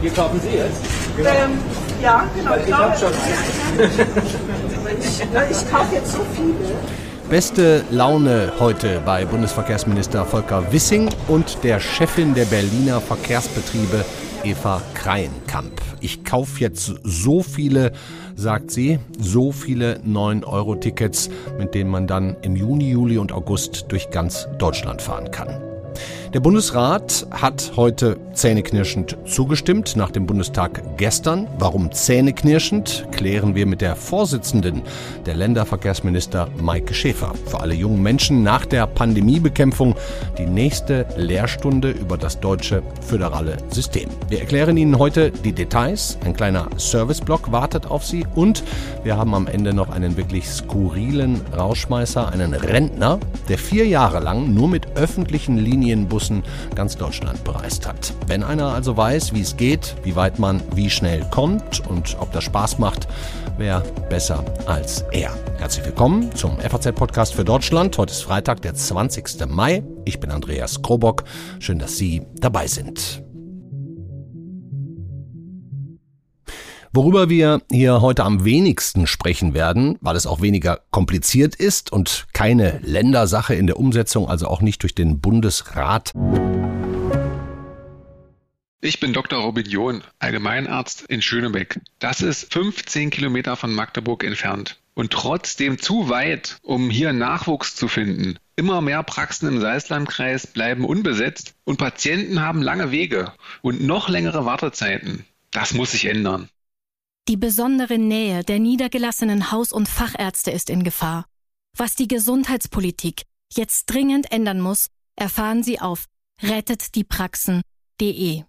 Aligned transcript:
Hier 0.00 0.10
kaufen 0.10 0.40
Sie 0.40 0.56
jetzt? 0.56 0.82
Genau. 1.16 1.30
Ähm, 1.30 1.58
ja, 2.02 2.28
genau. 2.34 2.56
Ich, 2.56 2.66
ich 2.66 2.74
habe 2.74 2.98
schon. 2.98 3.12
ich, 5.00 5.20
ich 5.50 5.70
kaufe 5.70 5.94
jetzt 5.94 6.12
so 6.12 6.18
viele. 6.34 6.74
Beste 7.30 7.84
Laune 7.90 8.52
heute 8.58 9.00
bei 9.06 9.24
Bundesverkehrsminister 9.24 10.24
Volker 10.24 10.72
Wissing 10.72 11.08
und 11.28 11.62
der 11.62 11.78
Chefin 11.78 12.34
der 12.34 12.46
Berliner 12.46 13.00
Verkehrsbetriebe 13.00 14.04
Eva 14.42 14.82
Kreienkamp. 14.94 15.80
Ich 16.00 16.24
kaufe 16.24 16.58
jetzt 16.60 16.92
so 17.04 17.42
viele, 17.44 17.92
sagt 18.34 18.72
sie, 18.72 18.98
so 19.20 19.52
viele 19.52 20.00
9-Euro-Tickets, 20.00 21.30
mit 21.56 21.74
denen 21.74 21.90
man 21.90 22.08
dann 22.08 22.36
im 22.42 22.56
Juni, 22.56 22.90
Juli 22.90 23.18
und 23.18 23.30
August 23.30 23.86
durch 23.88 24.10
ganz 24.10 24.48
Deutschland 24.58 25.00
fahren 25.00 25.30
kann. 25.30 25.73
Der 26.34 26.40
Bundesrat 26.40 27.28
hat 27.30 27.74
heute 27.76 28.16
zähneknirschend 28.32 29.16
zugestimmt 29.24 29.94
nach 29.94 30.10
dem 30.10 30.26
Bundestag 30.26 30.82
gestern. 30.96 31.46
Warum 31.60 31.92
zähneknirschend, 31.92 33.06
klären 33.12 33.54
wir 33.54 33.66
mit 33.66 33.80
der 33.80 33.94
Vorsitzenden 33.94 34.82
der 35.26 35.36
Länderverkehrsminister 35.36 36.48
Maike 36.60 36.92
Schäfer. 36.92 37.34
Für 37.46 37.60
alle 37.60 37.74
jungen 37.74 38.02
Menschen 38.02 38.42
nach 38.42 38.66
der 38.66 38.88
Pandemiebekämpfung 38.88 39.94
die 40.36 40.46
nächste 40.46 41.06
Lehrstunde 41.16 41.92
über 41.92 42.18
das 42.18 42.40
deutsche 42.40 42.82
föderale 43.00 43.58
System. 43.70 44.08
Wir 44.28 44.40
erklären 44.40 44.76
Ihnen 44.76 44.98
heute 44.98 45.30
die 45.30 45.52
Details. 45.52 46.18
Ein 46.24 46.34
kleiner 46.34 46.66
Serviceblock 46.76 47.52
wartet 47.52 47.86
auf 47.86 48.04
Sie 48.04 48.26
und 48.34 48.64
wir 49.04 49.16
haben 49.16 49.34
am 49.34 49.46
Ende 49.46 49.72
noch 49.72 49.90
einen 49.90 50.16
wirklich 50.16 50.48
skurrilen 50.48 51.42
Rauschmeißer, 51.56 52.32
einen 52.32 52.54
Rentner, 52.54 53.20
der 53.48 53.58
vier 53.58 53.86
Jahre 53.86 54.18
lang 54.18 54.52
nur 54.52 54.66
mit 54.66 54.96
öffentlichen 54.96 55.58
Linienbussen 55.58 56.23
Bussen 56.24 56.42
ganz 56.74 56.96
Deutschland 56.96 57.44
bereist 57.44 57.86
hat. 57.86 58.14
Wenn 58.26 58.42
einer 58.42 58.68
also 58.68 58.96
weiß, 58.96 59.34
wie 59.34 59.42
es 59.42 59.58
geht, 59.58 59.94
wie 60.04 60.16
weit 60.16 60.38
man 60.38 60.62
wie 60.74 60.88
schnell 60.88 61.22
kommt 61.30 61.86
und 61.86 62.16
ob 62.18 62.32
das 62.32 62.44
Spaß 62.44 62.78
macht, 62.78 63.06
wer 63.58 63.80
besser 64.08 64.42
als 64.64 65.04
er. 65.12 65.36
Herzlich 65.58 65.84
willkommen 65.84 66.34
zum 66.34 66.58
FAZ-Podcast 66.58 67.34
für 67.34 67.44
Deutschland. 67.44 67.98
Heute 67.98 68.12
ist 68.12 68.22
Freitag, 68.22 68.62
der 68.62 68.74
20. 68.74 69.46
Mai. 69.48 69.82
Ich 70.06 70.18
bin 70.18 70.30
Andreas 70.30 70.80
Krobock. 70.80 71.24
Schön, 71.58 71.78
dass 71.78 71.98
Sie 71.98 72.22
dabei 72.40 72.68
sind. 72.68 73.23
Worüber 76.96 77.28
wir 77.28 77.60
hier 77.72 78.02
heute 78.02 78.22
am 78.22 78.44
wenigsten 78.44 79.08
sprechen 79.08 79.52
werden, 79.52 79.98
weil 80.00 80.14
es 80.14 80.28
auch 80.28 80.40
weniger 80.40 80.82
kompliziert 80.92 81.56
ist 81.56 81.90
und 81.90 82.26
keine 82.32 82.78
Ländersache 82.84 83.52
in 83.52 83.66
der 83.66 83.80
Umsetzung, 83.80 84.28
also 84.28 84.46
auch 84.46 84.60
nicht 84.60 84.80
durch 84.84 84.94
den 84.94 85.20
Bundesrat. 85.20 86.12
Ich 88.80 89.00
bin 89.00 89.12
Dr. 89.12 89.40
Robin 89.40 89.66
John, 89.66 90.04
Allgemeinarzt 90.20 91.06
in 91.08 91.20
Schönebeck. 91.20 91.80
Das 91.98 92.20
ist 92.20 92.52
15 92.52 93.10
Kilometer 93.10 93.56
von 93.56 93.74
Magdeburg 93.74 94.22
entfernt 94.22 94.78
und 94.94 95.10
trotzdem 95.10 95.80
zu 95.80 96.08
weit, 96.10 96.58
um 96.62 96.90
hier 96.90 97.12
Nachwuchs 97.12 97.74
zu 97.74 97.88
finden. 97.88 98.38
Immer 98.54 98.80
mehr 98.82 99.02
Praxen 99.02 99.48
im 99.48 99.60
Salzlandkreis 99.60 100.46
bleiben 100.46 100.84
unbesetzt 100.84 101.56
und 101.64 101.76
Patienten 101.76 102.40
haben 102.40 102.62
lange 102.62 102.92
Wege 102.92 103.32
und 103.62 103.82
noch 103.82 104.08
längere 104.08 104.44
Wartezeiten. 104.44 105.24
Das 105.50 105.74
muss 105.74 105.90
sich 105.90 106.04
ändern. 106.04 106.48
Die 107.26 107.38
besondere 107.38 107.98
Nähe 107.98 108.44
der 108.44 108.58
niedergelassenen 108.58 109.50
Haus- 109.50 109.72
und 109.72 109.88
Fachärzte 109.88 110.50
ist 110.50 110.68
in 110.68 110.84
Gefahr. 110.84 111.24
Was 111.74 111.94
die 111.94 112.06
Gesundheitspolitik 112.06 113.22
jetzt 113.50 113.86
dringend 113.86 114.30
ändern 114.30 114.60
muss, 114.60 114.88
erfahren 115.16 115.62
Sie 115.62 115.80
auf 115.80 116.04
rettetdiepraxen.de. 116.42 118.42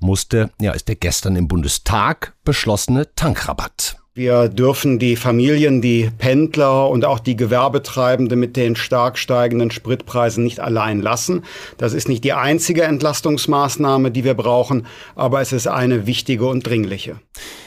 Musste, 0.00 0.50
ja, 0.58 0.72
ist 0.72 0.88
der 0.88 0.96
gestern 0.96 1.36
im 1.36 1.48
Bundestag 1.48 2.34
beschlossene 2.42 3.14
Tankrabatt. 3.14 3.98
Wir 4.16 4.48
dürfen 4.48 4.98
die 4.98 5.14
Familien, 5.14 5.82
die 5.82 6.10
Pendler 6.16 6.88
und 6.88 7.04
auch 7.04 7.18
die 7.18 7.36
Gewerbetreibende 7.36 8.34
mit 8.34 8.56
den 8.56 8.74
stark 8.74 9.18
steigenden 9.18 9.70
Spritpreisen 9.70 10.42
nicht 10.42 10.58
allein 10.58 11.02
lassen. 11.02 11.44
Das 11.76 11.92
ist 11.92 12.08
nicht 12.08 12.24
die 12.24 12.32
einzige 12.32 12.84
Entlastungsmaßnahme, 12.84 14.10
die 14.10 14.24
wir 14.24 14.32
brauchen, 14.32 14.86
aber 15.16 15.42
es 15.42 15.52
ist 15.52 15.66
eine 15.66 16.06
wichtige 16.06 16.46
und 16.46 16.66
dringliche. 16.66 17.20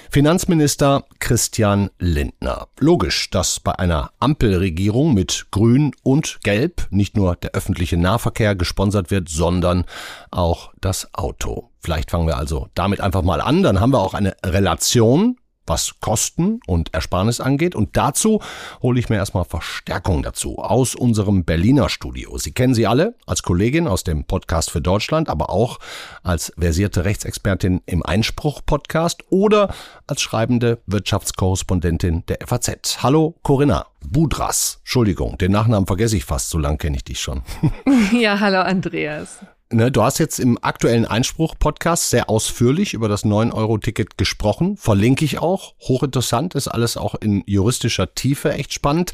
Finanzminister 0.09 1.03
Christian 1.19 1.91
Lindner. 1.99 2.67
Logisch, 2.79 3.29
dass 3.29 3.59
bei 3.59 3.77
einer 3.77 4.09
Ampelregierung 4.19 5.13
mit 5.13 5.49
Grün 5.51 5.91
und 6.01 6.39
Gelb 6.41 6.87
nicht 6.89 7.15
nur 7.15 7.35
der 7.35 7.51
öffentliche 7.51 7.97
Nahverkehr 7.97 8.55
gesponsert 8.55 9.11
wird, 9.11 9.29
sondern 9.29 9.85
auch 10.31 10.73
das 10.81 11.13
Auto. 11.13 11.69
Vielleicht 11.79 12.09
fangen 12.09 12.25
wir 12.25 12.37
also 12.37 12.69
damit 12.73 13.01
einfach 13.01 13.21
mal 13.21 13.39
an, 13.39 13.61
dann 13.61 13.79
haben 13.79 13.93
wir 13.93 13.99
auch 13.99 14.15
eine 14.15 14.35
Relation 14.43 15.35
was 15.69 15.99
Kosten 16.01 16.59
und 16.67 16.93
Ersparnis 16.93 17.39
angeht. 17.39 17.75
Und 17.75 17.95
dazu 17.95 18.41
hole 18.81 18.99
ich 18.99 19.09
mir 19.09 19.17
erstmal 19.17 19.45
Verstärkung 19.45 20.23
dazu 20.23 20.57
aus 20.57 20.95
unserem 20.95 21.45
Berliner 21.45 21.89
Studio. 21.89 22.37
Sie 22.37 22.51
kennen 22.51 22.73
sie 22.73 22.87
alle 22.87 23.15
als 23.25 23.43
Kollegin 23.43 23.87
aus 23.87 24.03
dem 24.03 24.25
Podcast 24.25 24.71
für 24.71 24.81
Deutschland, 24.81 25.29
aber 25.29 25.49
auch 25.49 25.79
als 26.23 26.51
versierte 26.57 27.05
Rechtsexpertin 27.05 27.81
im 27.85 28.03
Einspruch-Podcast 28.03 29.23
oder 29.29 29.73
als 30.07 30.21
schreibende 30.21 30.79
Wirtschaftskorrespondentin 30.87 32.23
der 32.27 32.39
FAZ. 32.45 33.03
Hallo 33.03 33.35
Corinna 33.43 33.85
Budras. 34.05 34.77
Entschuldigung, 34.81 35.37
den 35.37 35.51
Nachnamen 35.51 35.87
vergesse 35.87 36.17
ich 36.17 36.25
fast, 36.25 36.49
so 36.49 36.57
lange 36.57 36.77
kenne 36.77 36.97
ich 36.97 37.03
dich 37.03 37.19
schon. 37.19 37.43
Ja, 38.11 38.39
hallo 38.39 38.61
Andreas. 38.61 39.39
Ne, 39.71 39.91
du 39.91 40.01
hast 40.01 40.17
jetzt 40.17 40.39
im 40.39 40.57
aktuellen 40.63 41.05
Einspruch-Podcast 41.05 42.09
sehr 42.09 42.27
ausführlich 42.27 42.95
über 42.95 43.07
das 43.07 43.23
9-Euro-Ticket 43.23 44.17
gesprochen. 44.17 44.77
Verlinke 44.77 45.23
ich 45.23 45.37
auch. 45.37 45.75
Hochinteressant, 45.81 46.55
ist 46.55 46.67
alles 46.67 46.97
auch 46.97 47.13
in 47.13 47.43
juristischer 47.45 48.15
Tiefe 48.15 48.51
echt 48.51 48.73
spannend. 48.73 49.13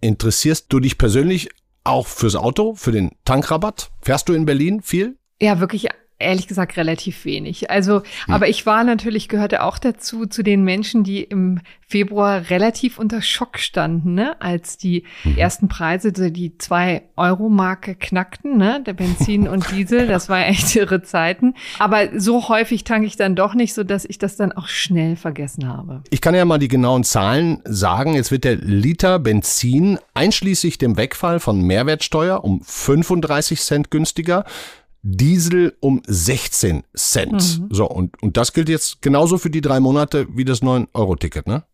Interessierst 0.00 0.66
du 0.70 0.80
dich 0.80 0.98
persönlich 0.98 1.50
auch 1.84 2.08
fürs 2.08 2.34
Auto, 2.34 2.74
für 2.74 2.90
den 2.90 3.12
Tankrabatt? 3.24 3.92
Fährst 4.00 4.28
du 4.28 4.32
in 4.32 4.44
Berlin 4.44 4.82
viel? 4.82 5.18
Ja, 5.40 5.60
wirklich 5.60 5.88
ehrlich 6.22 6.48
gesagt 6.48 6.76
relativ 6.76 7.24
wenig. 7.24 7.70
Also, 7.70 8.02
hm. 8.26 8.34
aber 8.34 8.48
ich 8.48 8.66
war 8.66 8.84
natürlich, 8.84 9.28
gehörte 9.28 9.62
auch 9.62 9.78
dazu, 9.78 10.26
zu 10.26 10.42
den 10.42 10.64
Menschen, 10.64 11.04
die 11.04 11.22
im 11.22 11.60
Februar 11.92 12.48
relativ 12.48 12.98
unter 12.98 13.20
Schock 13.20 13.58
standen, 13.58 14.14
ne? 14.14 14.40
als 14.40 14.78
die 14.78 15.04
mhm. 15.24 15.36
ersten 15.36 15.68
Preise, 15.68 16.10
die 16.10 16.56
zwei 16.56 17.02
Euro 17.16 17.50
Marke 17.50 17.94
knackten, 17.94 18.56
ne? 18.56 18.82
der 18.82 18.94
Benzin 18.94 19.46
und 19.46 19.70
Diesel, 19.70 20.06
das 20.06 20.30
war 20.30 20.46
echt 20.46 20.74
irre 20.76 21.02
Zeiten. 21.02 21.52
Aber 21.78 22.18
so 22.18 22.48
häufig 22.48 22.84
tanke 22.84 23.06
ich 23.06 23.16
dann 23.16 23.36
doch 23.36 23.52
nicht, 23.52 23.74
so 23.74 23.84
dass 23.84 24.06
ich 24.06 24.16
das 24.16 24.36
dann 24.36 24.52
auch 24.52 24.68
schnell 24.68 25.16
vergessen 25.16 25.68
habe. 25.68 26.02
Ich 26.08 26.22
kann 26.22 26.34
ja 26.34 26.46
mal 26.46 26.58
die 26.58 26.68
genauen 26.68 27.04
Zahlen 27.04 27.60
sagen. 27.66 28.14
Jetzt 28.14 28.30
wird 28.30 28.44
der 28.44 28.56
Liter 28.56 29.18
Benzin 29.18 29.98
einschließlich 30.14 30.78
dem 30.78 30.96
Wegfall 30.96 31.40
von 31.40 31.60
Mehrwertsteuer 31.60 32.42
um 32.42 32.62
35 32.64 33.60
Cent 33.60 33.90
günstiger. 33.90 34.46
Diesel 35.02 35.76
um 35.80 36.00
16 36.06 36.84
Cent. 36.94 37.60
Mhm. 37.60 37.68
So, 37.70 37.88
und, 37.88 38.22
und 38.22 38.36
das 38.36 38.52
gilt 38.52 38.68
jetzt 38.68 39.02
genauso 39.02 39.36
für 39.36 39.50
die 39.50 39.60
drei 39.60 39.80
Monate 39.80 40.26
wie 40.34 40.44
das 40.44 40.62
9-Euro-Ticket, 40.62 41.46
ne? 41.46 41.64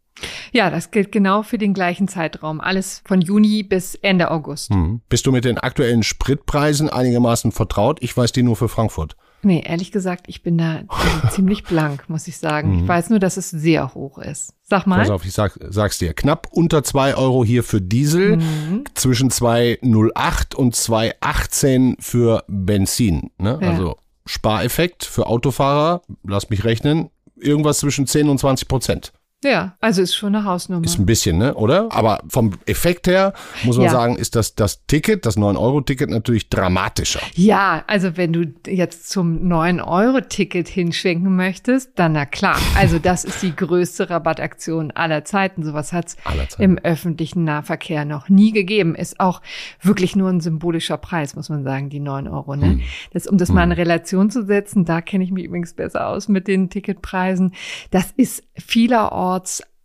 Ja, 0.53 0.71
das 0.71 0.91
gilt 0.91 1.12
genau 1.12 1.43
für 1.43 1.59
den 1.59 1.75
gleichen 1.75 2.09
Zeitraum. 2.09 2.61
Alles 2.61 3.03
von 3.05 3.21
Juni 3.21 3.62
bis 3.62 3.94
Ende 3.94 4.31
August. 4.31 4.71
Mhm. 4.71 5.00
Bist 5.09 5.27
du 5.27 5.33
mit 5.33 5.44
den 5.44 5.59
aktuellen 5.59 6.03
Spritpreisen 6.03 6.89
einigermaßen 6.89 7.53
vertraut? 7.53 7.99
Ich 8.00 8.16
weiß 8.16 8.33
die 8.33 8.43
nur 8.43 8.56
für 8.56 8.69
Frankfurt. 8.69 9.16
Nee, 9.43 9.62
ehrlich 9.65 9.93
gesagt, 9.93 10.25
ich 10.28 10.43
bin 10.43 10.59
da 10.59 10.82
ziemlich 11.31 11.65
blank, 11.65 12.09
muss 12.09 12.26
ich 12.26 12.38
sagen. 12.38 12.76
Mhm. 12.76 12.82
Ich 12.82 12.88
weiß 12.88 13.10
nur, 13.10 13.19
dass 13.19 13.37
es 13.37 13.50
sehr 13.50 13.94
hoch 13.94 14.19
ist. 14.19 14.54
Sag 14.65 14.87
mal. 14.87 14.99
Pass 14.99 15.10
auf, 15.10 15.25
ich 15.25 15.32
sag, 15.32 15.59
sag's 15.69 15.99
dir. 15.99 16.12
Knapp 16.12 16.49
unter 16.50 16.82
zwei 16.82 17.15
Euro 17.15 17.44
hier 17.44 17.62
für 17.62 17.81
Diesel, 17.81 18.38
mhm. 18.38 18.84
zwischen 18.94 19.31
2,08 19.31 20.54
und 20.54 20.75
2,18 20.75 21.97
für 22.01 22.45
Benzin. 22.48 23.30
Ne? 23.39 23.59
Ja. 23.62 23.71
Also 23.71 23.97
Spareffekt 24.27 25.04
für 25.04 25.27
Autofahrer, 25.27 26.03
lass 26.24 26.51
mich 26.51 26.65
rechnen, 26.65 27.09
irgendwas 27.36 27.78
zwischen 27.78 28.07
10 28.07 28.28
und 28.28 28.39
20 28.39 28.68
Prozent. 28.68 29.12
Ja, 29.44 29.76
also 29.80 30.02
ist 30.02 30.16
schon 30.16 30.34
eine 30.34 30.44
Hausnummer. 30.44 30.84
Ist 30.84 30.98
ein 30.98 31.06
bisschen, 31.06 31.38
ne, 31.38 31.54
oder? 31.54 31.92
Aber 31.92 32.24
vom 32.28 32.54
Effekt 32.66 33.06
her 33.06 33.34
muss 33.62 33.76
man 33.76 33.86
ja. 33.86 33.92
sagen, 33.92 34.16
ist 34.16 34.34
das, 34.34 34.56
das 34.56 34.84
Ticket, 34.86 35.26
das 35.26 35.36
9-Euro-Ticket 35.36 36.10
natürlich 36.10 36.48
dramatischer. 36.48 37.20
Ja, 37.34 37.84
also 37.86 38.16
wenn 38.16 38.32
du 38.32 38.52
jetzt 38.66 39.08
zum 39.08 39.48
9-Euro-Ticket 39.48 40.66
hinschwenken 40.66 41.36
möchtest, 41.36 41.96
dann 42.00 42.14
na 42.14 42.26
klar. 42.26 42.58
Also 42.76 42.98
das 42.98 43.22
ist 43.24 43.40
die 43.40 43.54
größte 43.54 44.10
Rabattaktion 44.10 44.90
aller 44.90 45.24
Zeiten. 45.24 45.62
Sowas 45.62 45.92
hat's 45.92 46.16
im 46.58 46.76
öffentlichen 46.78 47.44
Nahverkehr 47.44 48.04
noch 48.04 48.28
nie 48.28 48.50
gegeben. 48.50 48.96
Ist 48.96 49.20
auch 49.20 49.40
wirklich 49.80 50.16
nur 50.16 50.30
ein 50.30 50.40
symbolischer 50.40 50.96
Preis, 50.96 51.36
muss 51.36 51.48
man 51.48 51.62
sagen, 51.62 51.90
die 51.90 52.00
9 52.00 52.26
Euro. 52.26 52.56
Ne? 52.56 52.66
Hm. 52.66 52.80
Das, 53.12 53.28
um 53.28 53.38
das 53.38 53.50
hm. 53.50 53.54
mal 53.54 53.62
in 53.62 53.72
Relation 53.72 54.30
zu 54.30 54.44
setzen, 54.44 54.84
da 54.84 55.00
kenne 55.00 55.22
ich 55.22 55.30
mich 55.30 55.44
übrigens 55.44 55.74
besser 55.74 56.08
aus 56.08 56.26
mit 56.26 56.48
den 56.48 56.70
Ticketpreisen. 56.70 57.54
Das 57.92 58.10
ist 58.16 58.42
vielerorts 58.56 59.28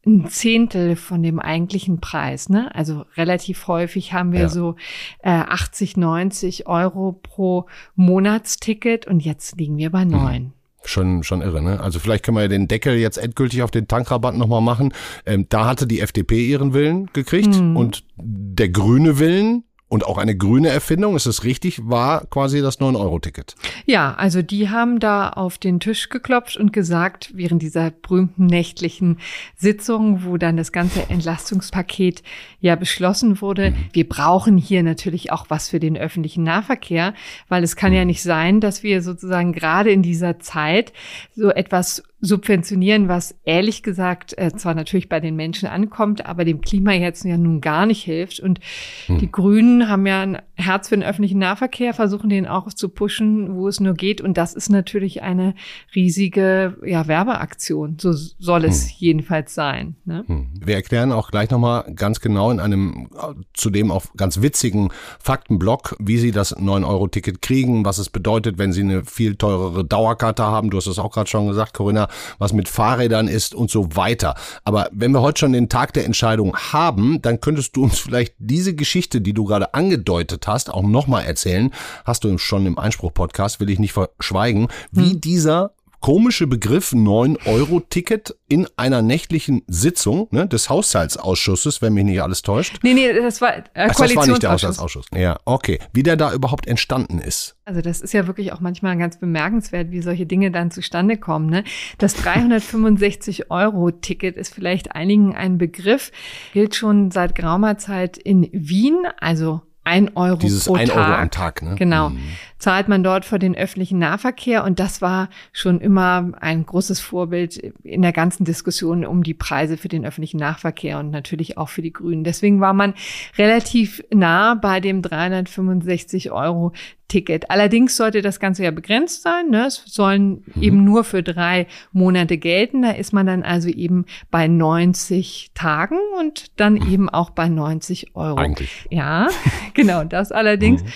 ein 0.05 0.27
Zehntel 0.27 0.95
von 0.97 1.23
dem 1.23 1.39
eigentlichen 1.39 2.01
Preis. 2.01 2.49
Ne? 2.49 2.73
Also 2.75 3.05
relativ 3.15 3.67
häufig 3.67 4.11
haben 4.11 4.33
wir 4.33 4.41
Ja. 4.41 4.49
so 4.49 4.75
äh, 5.19 5.29
80, 5.29 5.95
90 5.95 6.67
Euro 6.67 7.13
pro 7.13 7.67
Monatsticket 7.95 9.07
und 9.07 9.21
jetzt 9.21 9.57
liegen 9.57 9.77
wir 9.77 9.91
bei 9.91 10.03
neun. 10.05 10.53
Schon, 10.85 11.23
schon 11.23 11.41
irre, 11.41 11.61
ne? 11.61 11.79
Also 11.79 11.99
vielleicht 11.99 12.25
können 12.25 12.35
wir 12.35 12.41
ja 12.41 12.47
den 12.49 12.67
Deckel 12.67 12.97
jetzt 12.97 13.17
endgültig 13.17 13.63
auf 13.63 13.71
den 13.71 13.87
Tankrabatt 13.87 14.35
nochmal 14.35 14.59
machen. 14.59 14.93
Ähm, 15.25 15.45
da 15.47 15.65
hatte 15.65 15.87
die 15.87 16.01
FDP 16.01 16.45
ihren 16.45 16.73
Willen 16.73 17.09
gekriegt 17.13 17.55
und 17.55 18.03
der 18.17 18.67
grüne 18.67 19.17
Willen 19.19 19.63
und 19.93 20.07
auch 20.07 20.17
eine 20.17 20.35
grüne 20.35 20.69
Erfindung, 20.69 21.15
ist 21.15 21.27
es 21.27 21.43
richtig, 21.43 21.87
war 21.87 22.25
quasi 22.25 22.61
das 22.61 22.79
9-Euro-Ticket. 22.79 23.53
Ja, 23.85 24.15
also 24.15 24.41
die 24.41 24.69
haben 24.71 24.99
da 24.99 25.29
auf 25.29 25.59
den 25.59 25.79
Tisch 25.79 26.09
geklopft 26.09 26.57
und 26.57 26.73
gesagt, 26.73 27.29
während 27.35 27.61
dieser 27.61 27.91
berühmten 27.91 28.47
nächtlichen 28.47 29.19
Sitzung, 29.55 30.23
wo 30.25 30.37
dann 30.37 30.57
das 30.57 30.71
ganze 30.71 31.11
Entlastungspaket 31.11 32.23
ja 32.59 32.75
beschlossen 32.75 33.39
wurde, 33.39 33.75
wir 33.91 34.09
brauchen 34.09 34.57
hier 34.57 34.81
natürlich 34.81 35.31
auch 35.31 35.45
was 35.49 35.69
für 35.69 35.79
den 35.79 35.95
öffentlichen 35.95 36.43
Nahverkehr, 36.43 37.13
weil 37.47 37.61
es 37.61 37.75
kann 37.75 37.93
ja 37.93 38.03
nicht 38.03 38.23
sein, 38.23 38.61
dass 38.61 38.81
wir 38.81 39.03
sozusagen 39.03 39.53
gerade 39.53 39.91
in 39.91 40.01
dieser 40.01 40.39
Zeit 40.39 40.91
so 41.35 41.51
etwas 41.51 42.01
subventionieren, 42.25 43.09
was 43.09 43.35
ehrlich 43.43 43.83
gesagt 43.83 44.37
äh, 44.37 44.49
zwar 44.55 44.75
natürlich 44.75 45.09
bei 45.09 45.19
den 45.19 45.35
Menschen 45.35 45.67
ankommt, 45.67 46.25
aber 46.25 46.45
dem 46.45 46.61
Klima 46.61 46.93
jetzt 46.93 47.25
ja 47.25 47.37
nun 47.37 47.59
gar 47.59 47.85
nicht 47.85 48.01
hilft. 48.01 48.39
Und 48.39 48.61
die 49.09 49.29
Grünen 49.29 49.89
haben 49.89 50.07
ja 50.07 50.21
ein 50.21 50.41
Herz 50.55 50.87
für 50.87 50.95
den 50.95 51.03
öffentlichen 51.03 51.39
Nahverkehr, 51.39 51.93
versuchen 51.93 52.29
den 52.29 52.47
auch 52.47 52.71
zu 52.71 52.87
pushen, 52.87 53.55
wo 53.55 53.67
es 53.67 53.81
nur 53.81 53.93
geht. 53.93 54.21
Und 54.21 54.37
das 54.37 54.53
ist 54.53 54.69
natürlich 54.69 55.21
eine 55.21 55.53
riesige 55.93 56.77
ja, 56.85 57.07
Werbeaktion. 57.07 57.97
So 57.99 58.13
soll 58.13 58.63
es 58.63 58.97
jedenfalls 58.97 59.53
sein. 59.53 59.97
Ne? 60.05 60.23
Hm. 60.25 60.47
Wir 60.63 60.75
erklären 60.75 61.11
auch 61.11 61.29
gleich 61.29 61.49
nochmal 61.49 61.91
ganz 61.93 62.21
genau 62.21 62.51
in 62.51 62.61
einem 62.61 63.09
zudem 63.53 63.91
auch 63.91 64.05
ganz 64.15 64.41
witzigen 64.41 64.91
Faktenblock, 65.19 65.97
wie 65.99 66.17
Sie 66.17 66.31
das 66.31 66.55
9-Euro-Ticket 66.55 67.41
kriegen, 67.41 67.83
was 67.83 67.97
es 67.97 68.09
bedeutet, 68.09 68.57
wenn 68.57 68.71
Sie 68.71 68.81
eine 68.81 69.03
viel 69.03 69.35
teurere 69.35 69.83
Dauerkarte 69.83 70.43
haben. 70.43 70.69
Du 70.69 70.77
hast 70.77 70.87
es 70.87 70.99
auch 70.99 71.11
gerade 71.11 71.29
schon 71.29 71.47
gesagt, 71.47 71.73
Corinna, 71.73 72.07
was 72.37 72.53
mit 72.53 72.67
Fahrrädern 72.67 73.27
ist 73.27 73.55
und 73.55 73.69
so 73.69 73.95
weiter. 73.95 74.35
Aber 74.63 74.89
wenn 74.91 75.11
wir 75.11 75.21
heute 75.21 75.39
schon 75.39 75.53
den 75.53 75.69
Tag 75.69 75.93
der 75.93 76.05
Entscheidung 76.05 76.55
haben, 76.55 77.21
dann 77.21 77.41
könntest 77.41 77.75
du 77.75 77.83
uns 77.83 77.99
vielleicht 77.99 78.35
diese 78.37 78.75
Geschichte, 78.75 79.21
die 79.21 79.33
du 79.33 79.45
gerade 79.45 79.73
angedeutet 79.73 80.47
hast, 80.47 80.71
auch 80.71 80.83
nochmal 80.83 81.25
erzählen. 81.25 81.71
Hast 82.05 82.23
du 82.23 82.37
schon 82.37 82.65
im 82.65 82.77
Einspruch-Podcast, 82.77 83.59
will 83.59 83.69
ich 83.69 83.79
nicht 83.79 83.93
verschweigen, 83.93 84.67
wie 84.91 85.15
dieser 85.15 85.71
komische 86.03 86.45
Begriff 86.47 86.91
9-Euro-Ticket 86.91 88.35
in 88.49 88.67
einer 88.75 89.01
nächtlichen 89.01 89.61
Sitzung 89.67 90.27
ne, 90.31 90.45
des 90.45 90.69
Haushaltsausschusses, 90.69 91.81
wenn 91.81 91.93
mich 91.93 92.03
nicht 92.03 92.21
alles 92.21 92.41
täuscht. 92.41 92.79
Nee, 92.83 92.93
nee, 92.93 93.13
das 93.13 93.39
war 93.39 93.55
äh, 93.55 93.63
Ach, 93.73 93.95
das 93.95 94.13
war 94.13 94.27
nicht 94.27 94.43
der. 94.43 94.51
Haushaltsausschuss. 94.51 95.05
Ja, 95.15 95.37
okay. 95.45 95.79
Wie 95.93 96.03
der 96.03 96.17
da 96.17 96.33
überhaupt 96.33 96.67
entstanden 96.67 97.19
ist. 97.19 97.55
Also 97.63 97.79
das 97.79 98.01
ist 98.01 98.13
ja 98.13 98.27
wirklich 98.27 98.51
auch 98.51 98.59
manchmal 98.59 98.97
ganz 98.97 99.17
bemerkenswert, 99.17 99.91
wie 99.91 100.01
solche 100.01 100.25
Dinge 100.25 100.51
dann 100.51 100.71
zustande 100.71 101.15
kommen. 101.15 101.49
Ne? 101.49 101.63
Das 101.99 102.17
365-Euro-Ticket 102.17 104.35
ist 104.35 104.53
vielleicht 104.53 104.93
einigen 104.93 105.33
ein 105.33 105.57
Begriff, 105.57 106.11
gilt 106.51 106.75
schon 106.75 107.11
seit 107.11 107.33
geraumer 107.33 107.77
Zeit 107.77 108.17
in 108.17 108.49
Wien, 108.51 109.07
also 109.21 109.61
ein 109.85 110.15
Euro 110.15 110.37
Dieses 110.37 110.65
pro 110.65 110.75
1 110.75 110.89
Tag. 110.89 110.97
Euro 110.97 111.17
am 111.17 111.31
Tag, 111.31 111.61
ne? 111.61 111.75
Genau. 111.75 112.09
Mhm. 112.09 112.19
Zahlt 112.63 112.87
man 112.87 113.03
dort 113.03 113.25
für 113.25 113.39
den 113.39 113.57
öffentlichen 113.57 113.99
Nahverkehr 113.99 114.63
und 114.63 114.79
das 114.79 115.01
war 115.01 115.27
schon 115.51 115.81
immer 115.81 116.31
ein 116.39 116.65
großes 116.65 117.01
Vorbild 117.01 117.57
in 117.83 118.01
der 118.01 118.13
ganzen 118.13 118.45
Diskussion 118.45 119.05
um 119.05 119.21
die 119.23 119.33
Preise 119.33 119.75
für 119.75 119.89
den 119.89 120.05
öffentlichen 120.05 120.37
Nahverkehr 120.37 120.97
und 120.99 121.11
natürlich 121.11 121.57
auch 121.57 121.67
für 121.67 121.81
die 121.81 121.91
Grünen. 121.91 122.23
Deswegen 122.23 122.61
war 122.61 122.71
man 122.71 122.93
relativ 123.37 124.01
nah 124.13 124.55
bei 124.55 124.79
dem 124.79 125.01
365 125.01 126.31
Euro 126.31 126.71
Ticket. 127.09 127.51
Allerdings 127.51 127.97
sollte 127.97 128.21
das 128.21 128.39
Ganze 128.39 128.63
ja 128.63 128.71
begrenzt 128.71 129.23
sein. 129.23 129.49
Ne? 129.49 129.65
Es 129.67 129.83
sollen 129.85 130.43
Mhm. 130.55 130.61
eben 130.63 130.83
nur 130.85 131.03
für 131.03 131.21
drei 131.21 131.67
Monate 131.91 132.37
gelten. 132.37 132.81
Da 132.83 132.91
ist 132.91 133.11
man 133.11 133.25
dann 133.27 133.43
also 133.43 133.67
eben 133.67 134.05
bei 134.31 134.47
90 134.47 135.51
Tagen 135.53 135.97
und 136.17 136.45
dann 136.61 136.77
eben 136.77 137.09
auch 137.09 137.29
bei 137.31 137.49
90 137.49 138.15
Euro. 138.15 138.37
Mhm. 138.37 138.41
Eigentlich. 138.41 138.87
Ja, 138.89 139.27
genau. 139.73 140.05
Das 140.05 140.31
allerdings 140.31 140.81
Mhm. 140.81 140.87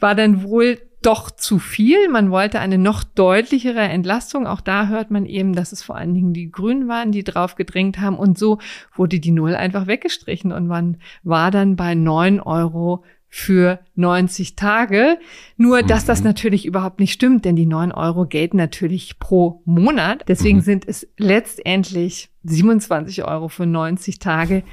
war 0.00 0.14
dann 0.16 0.42
wohl 0.42 0.78
doch 1.02 1.30
zu 1.30 1.58
viel. 1.58 2.08
Man 2.08 2.30
wollte 2.30 2.60
eine 2.60 2.78
noch 2.78 3.04
deutlichere 3.04 3.80
Entlastung. 3.80 4.46
Auch 4.46 4.60
da 4.60 4.86
hört 4.86 5.10
man 5.10 5.26
eben, 5.26 5.54
dass 5.54 5.72
es 5.72 5.82
vor 5.82 5.96
allen 5.96 6.14
Dingen 6.14 6.32
die 6.32 6.50
Grünen 6.50 6.88
waren, 6.88 7.12
die 7.12 7.24
drauf 7.24 7.54
gedrängt 7.54 7.98
haben. 7.98 8.16
Und 8.16 8.38
so 8.38 8.58
wurde 8.94 9.20
die 9.20 9.32
Null 9.32 9.54
einfach 9.54 9.86
weggestrichen 9.86 10.52
und 10.52 10.66
man 10.66 10.98
war 11.22 11.50
dann 11.50 11.76
bei 11.76 11.94
9 11.94 12.40
Euro 12.40 13.04
für 13.34 13.80
90 13.94 14.56
Tage. 14.56 15.18
Nur, 15.56 15.82
dass 15.82 16.04
das 16.04 16.22
natürlich 16.22 16.66
überhaupt 16.66 17.00
nicht 17.00 17.14
stimmt, 17.14 17.46
denn 17.46 17.56
die 17.56 17.64
9 17.64 17.90
Euro 17.90 18.26
gelten 18.26 18.58
natürlich 18.58 19.18
pro 19.18 19.62
Monat. 19.64 20.22
Deswegen 20.28 20.60
sind 20.60 20.86
es 20.86 21.08
letztendlich 21.16 22.28
27 22.44 23.24
Euro 23.24 23.48
für 23.48 23.64
90 23.64 24.18
Tage. 24.18 24.64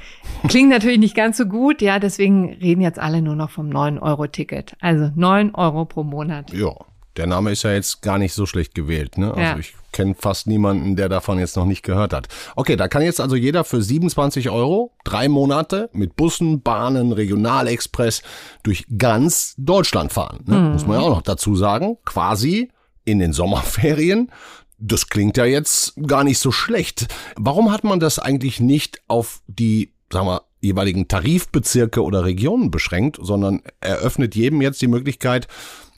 Klingt 0.46 0.68
natürlich 0.68 0.98
nicht 0.98 1.16
ganz 1.16 1.38
so 1.38 1.46
gut, 1.46 1.80
ja, 1.80 1.98
deswegen 1.98 2.52
reden 2.52 2.82
jetzt 2.82 2.98
alle 2.98 3.22
nur 3.22 3.34
noch 3.34 3.48
vom 3.48 3.70
9-Euro-Ticket. 3.70 4.76
Also 4.78 5.10
9 5.14 5.54
Euro 5.54 5.86
pro 5.86 6.04
Monat. 6.04 6.52
Ja, 6.52 6.74
der 7.16 7.26
Name 7.26 7.50
ist 7.52 7.62
ja 7.64 7.72
jetzt 7.72 8.02
gar 8.02 8.18
nicht 8.18 8.32
so 8.34 8.46
schlecht 8.46 8.74
gewählt. 8.74 9.18
Ne? 9.18 9.28
Also 9.30 9.40
Ja. 9.40 9.58
ich 9.58 9.74
kenne 9.92 10.14
fast 10.16 10.46
niemanden, 10.46 10.94
der 10.96 11.08
davon 11.08 11.38
jetzt 11.38 11.56
noch 11.56 11.64
nicht 11.66 11.82
gehört 11.82 12.12
hat. 12.12 12.28
Okay, 12.56 12.76
da 12.76 12.86
kann 12.88 13.02
jetzt 13.02 13.20
also 13.20 13.34
jeder 13.36 13.64
für 13.64 13.82
27 13.82 14.48
Euro 14.50 14.92
drei 15.04 15.28
Monate 15.28 15.90
mit 15.92 16.14
Bussen, 16.16 16.62
Bahnen, 16.62 17.12
Regionalexpress 17.12 18.22
durch 18.62 18.84
ganz 18.96 19.54
Deutschland 19.58 20.12
fahren. 20.12 20.44
Ne? 20.46 20.56
Muss 20.60 20.86
man 20.86 21.00
ja 21.00 21.06
auch 21.06 21.16
noch 21.16 21.22
dazu 21.22 21.56
sagen. 21.56 21.98
Quasi 22.04 22.70
in 23.04 23.18
den 23.18 23.32
Sommerferien. 23.32 24.30
Das 24.78 25.08
klingt 25.08 25.36
ja 25.36 25.44
jetzt 25.44 25.94
gar 26.06 26.24
nicht 26.24 26.38
so 26.38 26.52
schlecht. 26.52 27.08
Warum 27.36 27.70
hat 27.72 27.84
man 27.84 28.00
das 28.00 28.18
eigentlich 28.18 28.60
nicht 28.60 29.00
auf 29.08 29.42
die, 29.46 29.92
sagen 30.12 30.26
wir, 30.26 30.42
jeweiligen 30.60 31.08
Tarifbezirke 31.08 32.02
oder 32.02 32.24
Regionen 32.24 32.70
beschränkt, 32.70 33.18
sondern 33.20 33.62
eröffnet 33.80 34.34
jedem 34.34 34.60
jetzt 34.60 34.82
die 34.82 34.88
Möglichkeit, 34.88 35.48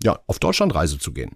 ja, 0.02 0.18
auf 0.26 0.38
Deutschlandreise 0.38 0.98
zu 0.98 1.12
gehen? 1.12 1.30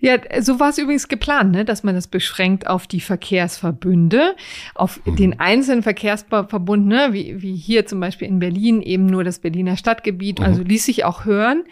Ja, 0.00 0.18
so 0.42 0.60
war 0.60 0.70
es 0.70 0.78
übrigens 0.78 1.08
geplant, 1.08 1.52
ne, 1.52 1.64
dass 1.64 1.82
man 1.82 1.94
das 1.94 2.08
beschränkt 2.08 2.66
auf 2.66 2.86
die 2.86 3.00
Verkehrsverbünde, 3.00 4.36
auf 4.74 5.00
den 5.06 5.40
einzelnen 5.40 5.82
Verkehrsverbund, 5.82 6.86
ne, 6.86 7.08
wie, 7.12 7.40
wie 7.40 7.56
hier 7.56 7.86
zum 7.86 8.00
Beispiel 8.00 8.28
in 8.28 8.38
Berlin 8.38 8.82
eben 8.82 9.06
nur 9.06 9.24
das 9.24 9.38
Berliner 9.38 9.76
Stadtgebiet, 9.76 10.40
also 10.40 10.62
ließ 10.62 10.84
sich 10.84 11.04
auch 11.04 11.24
hören. 11.24 11.64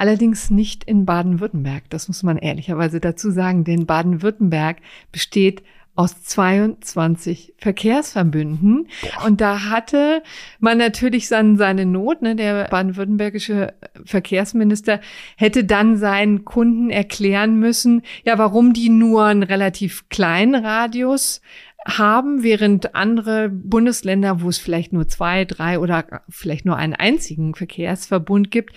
Allerdings 0.00 0.50
nicht 0.50 0.84
in 0.84 1.06
Baden-Württemberg. 1.06 1.90
Das 1.90 2.06
muss 2.06 2.22
man 2.22 2.38
ehrlicherweise 2.38 3.00
dazu 3.00 3.32
sagen, 3.32 3.64
denn 3.64 3.84
Baden-Württemberg 3.84 4.76
besteht 5.10 5.64
aus 5.98 6.22
22 6.22 7.54
Verkehrsverbünden. 7.58 8.86
Und 9.26 9.40
da 9.40 9.68
hatte 9.68 10.22
man 10.60 10.78
natürlich 10.78 11.28
dann 11.28 11.56
seine 11.56 11.86
Not. 11.86 12.22
Ne? 12.22 12.36
Der 12.36 12.68
baden-württembergische 12.68 13.74
Verkehrsminister 14.04 15.00
hätte 15.36 15.64
dann 15.64 15.96
seinen 15.96 16.44
Kunden 16.44 16.90
erklären 16.90 17.58
müssen, 17.58 18.02
ja, 18.22 18.38
warum 18.38 18.74
die 18.74 18.90
nur 18.90 19.24
einen 19.24 19.42
relativ 19.42 20.08
kleinen 20.08 20.64
Radius 20.64 21.40
haben, 21.88 22.42
während 22.42 22.94
andere 22.94 23.48
Bundesländer, 23.48 24.42
wo 24.42 24.48
es 24.48 24.58
vielleicht 24.58 24.92
nur 24.92 25.08
zwei, 25.08 25.44
drei 25.44 25.78
oder 25.78 26.22
vielleicht 26.28 26.66
nur 26.66 26.76
einen 26.76 26.94
einzigen 26.94 27.54
Verkehrsverbund 27.54 28.50
gibt, 28.50 28.74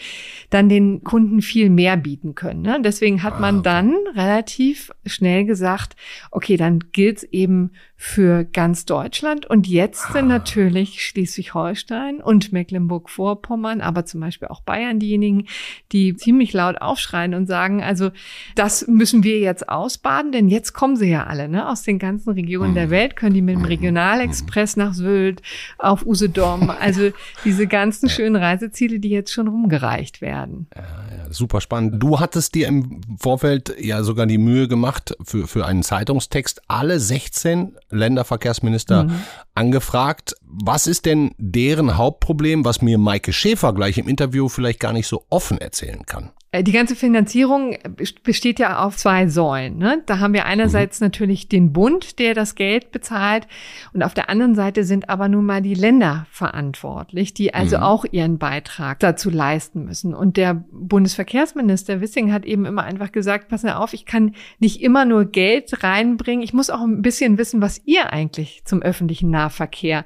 dann 0.50 0.70
den 0.70 1.04
Kunden 1.04 1.42
viel 1.42 1.70
mehr 1.70 1.98
bieten 1.98 2.36
können. 2.36 2.62
Ne? 2.62 2.80
Deswegen 2.84 3.22
hat 3.24 3.40
man 3.40 3.64
dann 3.64 3.96
relativ 4.16 4.92
schnell 5.06 5.46
gesagt, 5.46 5.96
okay, 6.32 6.56
dann 6.56 6.80
gilt 6.92 7.18
es 7.18 7.24
eben 7.24 7.72
für 8.04 8.46
ganz 8.46 8.86
Deutschland. 8.86 9.46
Und 9.46 9.68
jetzt 9.68 10.12
sind 10.12 10.28
natürlich 10.28 11.06
Schleswig-Holstein 11.06 12.20
und 12.20 12.52
Mecklenburg-Vorpommern, 12.52 13.80
aber 13.80 14.06
zum 14.06 14.22
Beispiel 14.22 14.48
auch 14.48 14.62
Bayern 14.62 14.98
diejenigen, 14.98 15.46
die 15.92 16.16
ziemlich 16.16 16.52
laut 16.52 16.82
aufschreien 16.82 17.36
und 17.36 17.46
sagen, 17.46 17.84
also 17.84 18.10
das 18.56 18.88
müssen 18.88 19.24
wir 19.24 19.38
jetzt 19.38 19.70
ausbaden, 19.70 20.32
denn 20.32 20.48
jetzt 20.48 20.74
kommen 20.74 20.96
sie 20.96 21.12
ja 21.12 21.28
alle 21.28 21.48
ne? 21.48 21.70
aus 21.70 21.84
den 21.84 22.00
ganzen 22.00 22.32
Regionen 22.32 22.74
der 22.74 22.90
Welt, 22.90 23.16
können 23.16 23.36
die 23.36 23.44
mit 23.44 23.56
dem 23.56 23.66
Regionalexpress 23.66 24.78
nach 24.78 24.96
Sylt, 24.96 25.44
auf 25.78 26.04
Usedom, 26.04 26.72
also 26.82 27.12
diese 27.46 27.68
ganzen 27.68 28.10
schönen 28.10 28.36
Reiseziele, 28.36 29.00
die 29.00 29.10
jetzt 29.10 29.32
schon 29.32 29.48
rumgereicht 29.48 30.22
werden. 30.22 30.66
Ja, 30.76 31.32
super 31.32 31.62
spannend. 31.62 32.02
Du 32.02 32.20
hattest 32.20 32.56
dir 32.56 32.68
im 32.68 33.02
Vorfeld 33.20 33.76
ja 33.80 34.02
sogar 34.02 34.26
die 34.26 34.40
Mühe 34.40 34.68
gemacht, 34.68 35.16
für, 35.24 35.46
für 35.46 35.68
einen 35.68 35.84
Zeitungstext 35.84 36.64
alle 36.68 37.00
16 37.00 37.74
Länderverkehrsminister 37.92 39.10
angefragt. 39.56 40.36
Was 40.44 40.88
ist 40.88 41.06
denn 41.06 41.32
deren 41.38 41.98
Hauptproblem, 41.98 42.66
was 42.66 42.82
mir 42.82 42.98
Maike 42.98 43.34
Schäfer 43.34 43.74
gleich 43.74 43.98
im 43.98 44.08
Interview 44.08 44.50
vielleicht 44.50 44.80
gar 44.80 44.94
nicht 44.94 45.08
so 45.08 45.26
offen 45.30 45.58
erzählen 45.58 46.06
kann? 46.06 46.32
Äh, 46.52 46.64
die 46.64 46.74
ganze 46.74 46.96
Finanzierung 46.96 47.78
besteht 48.24 48.60
ja 48.60 48.84
auf 48.84 48.98
zwei 48.98 49.28
Säulen. 49.28 49.78
Ne? 49.78 50.04
Da 50.06 50.20
haben 50.20 50.34
wir 50.34 50.46
einerseits 50.46 51.00
mhm. 51.00 51.08
natürlich 51.08 51.48
den 51.48 51.72
Bund, 51.72 52.20
der 52.20 52.34
das 52.34 52.56
Geld 52.56 52.92
bezahlt, 52.92 53.48
und 53.94 54.04
auf 54.04 54.14
der 54.14 54.30
anderen 54.30 54.56
Seite 54.56 54.84
sind 54.84 55.10
aber 55.10 55.30
nun 55.30 55.46
mal 55.46 55.62
die 55.62 55.74
Länder 55.74 56.26
verantwortlich, 56.30 57.34
die 57.34 57.54
also 57.54 57.78
mhm. 57.78 57.84
auch 57.84 58.06
ihren 58.10 58.38
Beitrag 58.38 59.00
dazu 59.00 59.30
leisten 59.30 59.86
müssen. 59.86 60.14
Und 60.14 60.38
der 60.38 60.66
Bundesverkehrsminister 60.72 62.02
Wissing 62.02 62.34
hat 62.34 62.46
eben 62.46 62.66
immer 62.66 62.84
einfach 62.84 63.12
gesagt, 63.12 63.48
pass 63.48 63.64
auf, 63.64 63.94
ich 63.94 64.06
kann 64.06 64.36
nicht 64.60 64.82
immer 64.82 65.06
nur 65.06 65.26
Geld 65.26 65.84
reinbringen, 65.84 66.44
ich 66.44 66.54
muss 66.54 66.70
auch 66.70 66.82
ein 66.82 67.02
bisschen 67.02 67.38
wissen, 67.38 67.62
was 67.62 67.82
ihr 67.86 68.12
eigentlich 68.12 68.64
zum 68.66 68.82
öffentlichen 68.82 69.30
Nahverkehr 69.30 69.41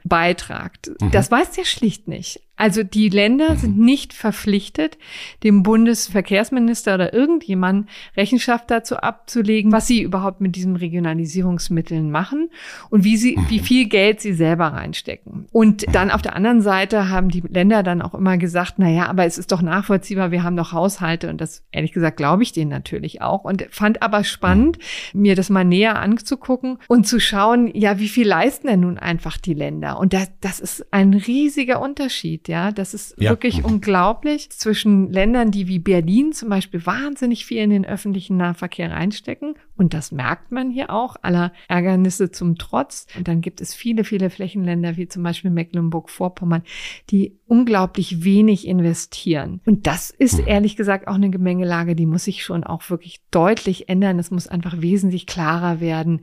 beitragt. 0.04 0.92
Mhm. 1.02 1.12
Das 1.12 1.32
weiß 1.32 1.52
der 1.52 1.66
schlicht 1.66 2.08
nicht. 2.08 2.42
Also 2.58 2.84
die 2.84 3.10
Länder 3.10 3.58
sind 3.58 3.78
nicht 3.78 4.14
verpflichtet, 4.14 4.98
dem 5.44 5.64
Bundesverkehrsminister 5.64 6.96
oder 6.96 7.14
irgendjemand 7.14 7.90
Rechenschaft 8.16 8.72
dazu 8.72 8.98
abzulegen, 8.98 9.72
was 9.72 9.88
sie 9.88 10.02
überhaupt 10.02 10.40
mit 10.40 10.56
diesen 10.56 10.78
Regionalisierungsmitteln 10.78 12.10
machen 12.10 12.50
und 12.90 13.04
wie 13.04 13.18
sie, 13.18 13.38
wie 13.50 13.60
viel 13.60 13.88
Geld 13.90 14.22
sie 14.22 14.34
selber 14.34 14.68
reinstecken. 14.68 15.48
Und 15.52 15.86
dann 15.94 16.12
auf 16.12 16.22
der 16.22 16.36
anderen 16.36 16.62
Seite 16.62 17.10
haben 17.10 17.30
die 17.30 17.42
Länder 17.42 17.84
dann 17.84 18.02
auch 18.02 18.14
immer 18.14 18.38
gesagt, 18.38 18.76
na 18.78 18.90
ja, 18.90 19.08
aber 19.08 19.26
es 19.26 19.38
ist 19.38 19.52
doch 19.52 19.62
nachvollziehbar, 19.62 20.32
wir 20.32 20.44
haben 20.44 20.56
doch 20.56 20.72
Haushalte 20.72 21.30
und 21.30 21.42
das 21.42 21.64
ehrlich 21.72 21.92
gesagt 21.92 22.18
glaube 22.18 22.44
ich 22.44 22.54
denen 22.54 22.72
natürlich 22.72 23.22
auch 23.22 23.44
und 23.44 23.68
fand 23.72 24.02
aber 24.02 24.24
spannend, 24.24 24.78
mir 25.14 25.36
das 25.36 25.50
mal 25.50 25.66
näher 25.66 26.00
anzugucken 26.00 26.78
und 26.88 27.06
zu 27.06 27.20
schauen, 27.20 27.70
ja, 27.74 28.00
wie 28.00 28.08
viel 28.08 28.28
leisten 28.28 28.68
denn 28.68 28.80
nun 28.82 28.98
einfach 28.98 29.38
die 29.38 29.54
Länder? 29.54 30.00
Und 30.00 30.14
das, 30.14 30.32
das 30.40 30.60
ist 30.60 30.94
ein 30.94 31.14
riesiger 31.14 31.82
Unterschied 31.82 32.45
ja. 32.48 32.72
Das 32.72 32.94
ist 32.94 33.16
ja. 33.20 33.30
wirklich 33.30 33.60
mhm. 33.60 33.66
unglaublich 33.66 34.50
zwischen 34.50 35.12
Ländern, 35.12 35.52
die 35.52 35.68
wie 35.68 35.80
Berlin 35.80 36.34
zum 36.34 36.50
Beispiel 36.50 36.86
wahnsinnig 36.86 37.46
viel 37.46 37.60
in 37.60 37.70
den 37.70 37.86
öffentlichen 37.86 38.38
Nahverkehr 38.38 38.92
reinstecken. 38.92 39.56
Und 39.78 39.94
das 39.94 40.12
merkt 40.12 40.52
man 40.52 40.72
hier 40.72 40.90
auch, 40.90 41.18
aller 41.22 41.52
Ärgernisse 41.68 42.32
zum 42.32 42.58
Trotz. 42.58 43.08
Und 43.18 43.28
dann 43.28 43.42
gibt 43.42 43.60
es 43.60 43.74
viele, 43.74 44.04
viele 44.04 44.30
Flächenländer, 44.30 44.96
wie 44.96 45.08
zum 45.08 45.24
Beispiel 45.24 45.52
Mecklenburg-Vorpommern, 45.52 46.64
die 47.10 47.38
unglaublich 47.48 48.24
wenig 48.24 48.68
investieren. 48.68 49.60
Und 49.66 49.86
das 49.86 50.10
ist 50.12 50.40
mhm. 50.40 50.48
ehrlich 50.48 50.76
gesagt 50.76 51.08
auch 51.08 51.16
eine 51.16 51.30
Gemengelage, 51.30 51.96
die 51.96 52.06
muss 52.06 52.24
sich 52.24 52.44
schon 52.44 52.64
auch 52.64 52.90
wirklich 52.90 53.20
deutlich 53.32 53.90
ändern. 53.90 54.18
Es 54.18 54.32
muss 54.32 54.48
einfach 54.48 54.82
wesentlich 54.82 55.28
klarer 55.28 55.80
werden, 55.80 56.22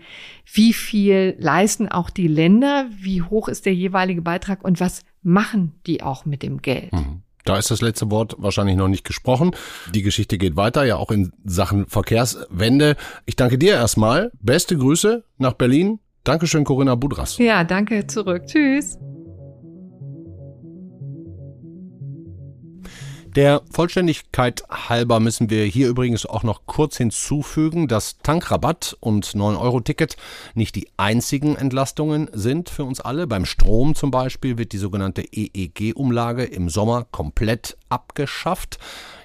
wie 0.50 0.72
viel 0.72 1.36
leisten 1.38 1.88
auch 1.88 2.10
die 2.10 2.28
Länder, 2.28 2.86
wie 2.90 3.22
hoch 3.22 3.48
ist 3.48 3.66
der 3.66 3.74
jeweilige 3.74 4.22
Beitrag 4.22 4.64
und 4.64 4.80
was 4.80 5.04
machen 5.22 5.72
die 5.86 6.02
auch 6.02 6.24
mit 6.24 6.42
dem 6.42 6.62
Geld. 6.62 6.92
Mhm. 6.92 7.22
Da 7.44 7.58
ist 7.58 7.70
das 7.70 7.80
letzte 7.80 8.10
Wort 8.10 8.36
wahrscheinlich 8.38 8.76
noch 8.76 8.88
nicht 8.88 9.04
gesprochen. 9.04 9.50
Die 9.92 10.02
Geschichte 10.02 10.38
geht 10.38 10.56
weiter, 10.56 10.84
ja 10.84 10.96
auch 10.96 11.10
in 11.10 11.32
Sachen 11.44 11.86
Verkehrswende. 11.86 12.96
Ich 13.26 13.34
danke 13.34 13.58
dir 13.58 13.74
erstmal. 13.74 14.30
Beste 14.40 14.76
Grüße 14.76 15.24
nach 15.38 15.54
Berlin. 15.54 15.98
Dankeschön, 16.24 16.62
Corinna 16.64 16.94
Budras. 16.94 17.38
Ja, 17.38 17.64
danke 17.64 18.06
zurück. 18.06 18.46
Tschüss. 18.46 18.96
Der 23.34 23.62
Vollständigkeit 23.70 24.62
halber 24.68 25.18
müssen 25.18 25.48
wir 25.48 25.64
hier 25.64 25.88
übrigens 25.88 26.26
auch 26.26 26.42
noch 26.42 26.66
kurz 26.66 26.98
hinzufügen, 26.98 27.88
dass 27.88 28.18
Tankrabatt 28.18 28.94
und 29.00 29.24
9-Euro-Ticket 29.24 30.16
nicht 30.54 30.76
die 30.76 30.88
einzigen 30.98 31.56
Entlastungen 31.56 32.28
sind 32.34 32.68
für 32.68 32.84
uns 32.84 33.00
alle. 33.00 33.26
Beim 33.26 33.46
Strom 33.46 33.94
zum 33.94 34.10
Beispiel 34.10 34.58
wird 34.58 34.72
die 34.72 34.78
sogenannte 34.78 35.22
EEG-Umlage 35.22 36.44
im 36.44 36.68
Sommer 36.68 37.06
komplett 37.10 37.78
abgeschafft. 37.88 38.78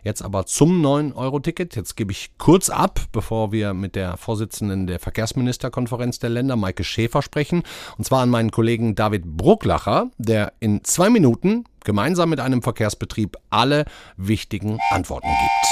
Jetzt 0.05 0.21
aber 0.21 0.45
zum 0.45 0.81
9-Euro-Ticket. 0.81 1.75
Jetzt 1.75 1.97
gebe 1.97 2.13
ich 2.13 2.29
kurz 2.37 2.69
ab, 2.69 3.01
bevor 3.11 3.51
wir 3.51 3.73
mit 3.73 3.97
der 3.97 4.15
Vorsitzenden 4.15 4.87
der 4.87 4.99
Verkehrsministerkonferenz 4.99 6.19
der 6.19 6.29
Länder, 6.29 6.55
Maike 6.55 6.85
Schäfer, 6.85 7.21
sprechen. 7.21 7.63
Und 7.97 8.05
zwar 8.05 8.21
an 8.21 8.29
meinen 8.29 8.51
Kollegen 8.51 8.95
David 8.95 9.25
Brucklacher, 9.25 10.11
der 10.17 10.53
in 10.61 10.81
zwei 10.85 11.09
Minuten 11.09 11.65
gemeinsam 11.87 12.29
mit 12.29 12.41
einem 12.41 12.61
Verkehrsbetrieb 12.61 13.37
alle 13.49 13.85
wichtigen 14.17 14.77
Antworten 14.91 15.29
gibt. 15.29 15.67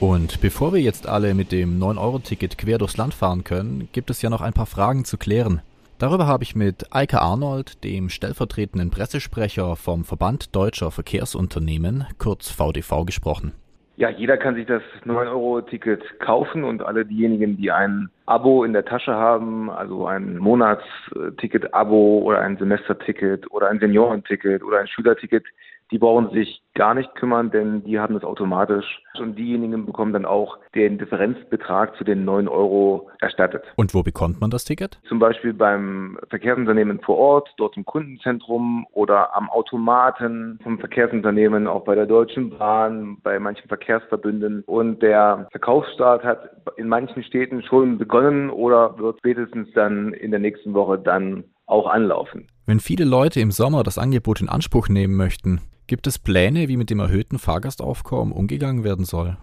Und 0.00 0.40
bevor 0.40 0.72
wir 0.72 0.80
jetzt 0.80 1.06
alle 1.06 1.34
mit 1.34 1.52
dem 1.52 1.78
9-Euro-Ticket 1.78 2.56
quer 2.56 2.78
durchs 2.78 2.96
Land 2.96 3.12
fahren 3.12 3.44
können, 3.44 3.90
gibt 3.92 4.08
es 4.08 4.22
ja 4.22 4.30
noch 4.30 4.40
ein 4.40 4.54
paar 4.54 4.64
Fragen 4.64 5.04
zu 5.04 5.18
klären. 5.18 5.60
Darüber 5.98 6.26
habe 6.26 6.44
ich 6.44 6.56
mit 6.56 6.92
Eike 6.94 7.20
Arnold, 7.20 7.84
dem 7.84 8.08
stellvertretenden 8.08 8.90
Pressesprecher 8.90 9.76
vom 9.76 10.04
Verband 10.04 10.56
Deutscher 10.56 10.90
Verkehrsunternehmen, 10.90 12.06
kurz 12.18 12.48
VDV, 12.48 13.04
gesprochen. 13.04 13.52
Ja, 13.96 14.08
jeder 14.08 14.38
kann 14.38 14.54
sich 14.54 14.66
das 14.66 14.82
9-Euro-Ticket 15.04 16.18
kaufen 16.18 16.64
und 16.64 16.82
alle 16.82 17.04
diejenigen, 17.04 17.58
die 17.58 17.70
ein 17.70 18.08
Abo 18.24 18.64
in 18.64 18.72
der 18.72 18.86
Tasche 18.86 19.14
haben, 19.14 19.70
also 19.70 20.06
ein 20.06 20.38
Monatsticket-Abo 20.38 22.20
oder 22.24 22.40
ein 22.40 22.56
Semesterticket 22.56 23.50
oder 23.50 23.68
ein 23.68 23.80
Seniorenticket 23.80 24.62
oder 24.62 24.80
ein 24.80 24.88
Schülerticket, 24.88 25.44
die 25.92 25.98
brauchen 25.98 26.30
sich 26.30 26.62
gar 26.74 26.94
nicht 26.94 27.14
kümmern, 27.14 27.50
denn 27.50 27.84
die 27.84 28.00
haben 28.00 28.14
das 28.14 28.24
automatisch. 28.24 29.02
Und 29.18 29.38
diejenigen 29.38 29.84
bekommen 29.84 30.14
dann 30.14 30.24
auch 30.24 30.58
den 30.74 30.96
Differenzbetrag 30.96 31.94
zu 31.96 32.04
den 32.04 32.24
9 32.24 32.48
Euro 32.48 33.10
erstattet. 33.20 33.62
Und 33.76 33.92
wo 33.92 34.02
bekommt 34.02 34.40
man 34.40 34.50
das 34.50 34.64
Ticket? 34.64 34.98
Zum 35.06 35.18
Beispiel 35.18 35.52
beim 35.52 36.18
Verkehrsunternehmen 36.30 37.00
vor 37.00 37.18
Ort, 37.18 37.50
dort 37.58 37.76
im 37.76 37.84
Kundenzentrum 37.84 38.86
oder 38.92 39.36
am 39.36 39.50
Automaten 39.50 40.58
vom 40.62 40.78
Verkehrsunternehmen, 40.78 41.66
auch 41.66 41.84
bei 41.84 41.94
der 41.94 42.06
Deutschen 42.06 42.56
Bahn, 42.58 43.18
bei 43.22 43.38
manchen 43.38 43.68
Verkehrsverbünden. 43.68 44.62
Und 44.66 45.02
der 45.02 45.46
Verkaufsstart 45.50 46.24
hat 46.24 46.50
in 46.76 46.88
manchen 46.88 47.22
Städten 47.22 47.62
schon 47.62 47.98
begonnen 47.98 48.48
oder 48.48 48.98
wird 48.98 49.18
spätestens 49.18 49.68
dann 49.74 50.14
in 50.14 50.30
der 50.30 50.40
nächsten 50.40 50.72
Woche 50.72 50.98
dann 50.98 51.44
auch 51.66 51.86
anlaufen. 51.86 52.46
Wenn 52.66 52.80
viele 52.80 53.04
Leute 53.04 53.40
im 53.40 53.50
Sommer 53.50 53.82
das 53.82 53.98
Angebot 53.98 54.40
in 54.40 54.48
Anspruch 54.48 54.88
nehmen 54.88 55.16
möchten, 55.16 55.60
Gibt 55.86 56.06
es 56.06 56.18
Pläne, 56.18 56.68
wie 56.68 56.76
mit 56.76 56.90
dem 56.90 57.00
erhöhten 57.00 57.38
Fahrgastaufkommen 57.38 58.32
umgegangen 58.32 58.84
werden 58.84 59.04
soll? 59.04 59.36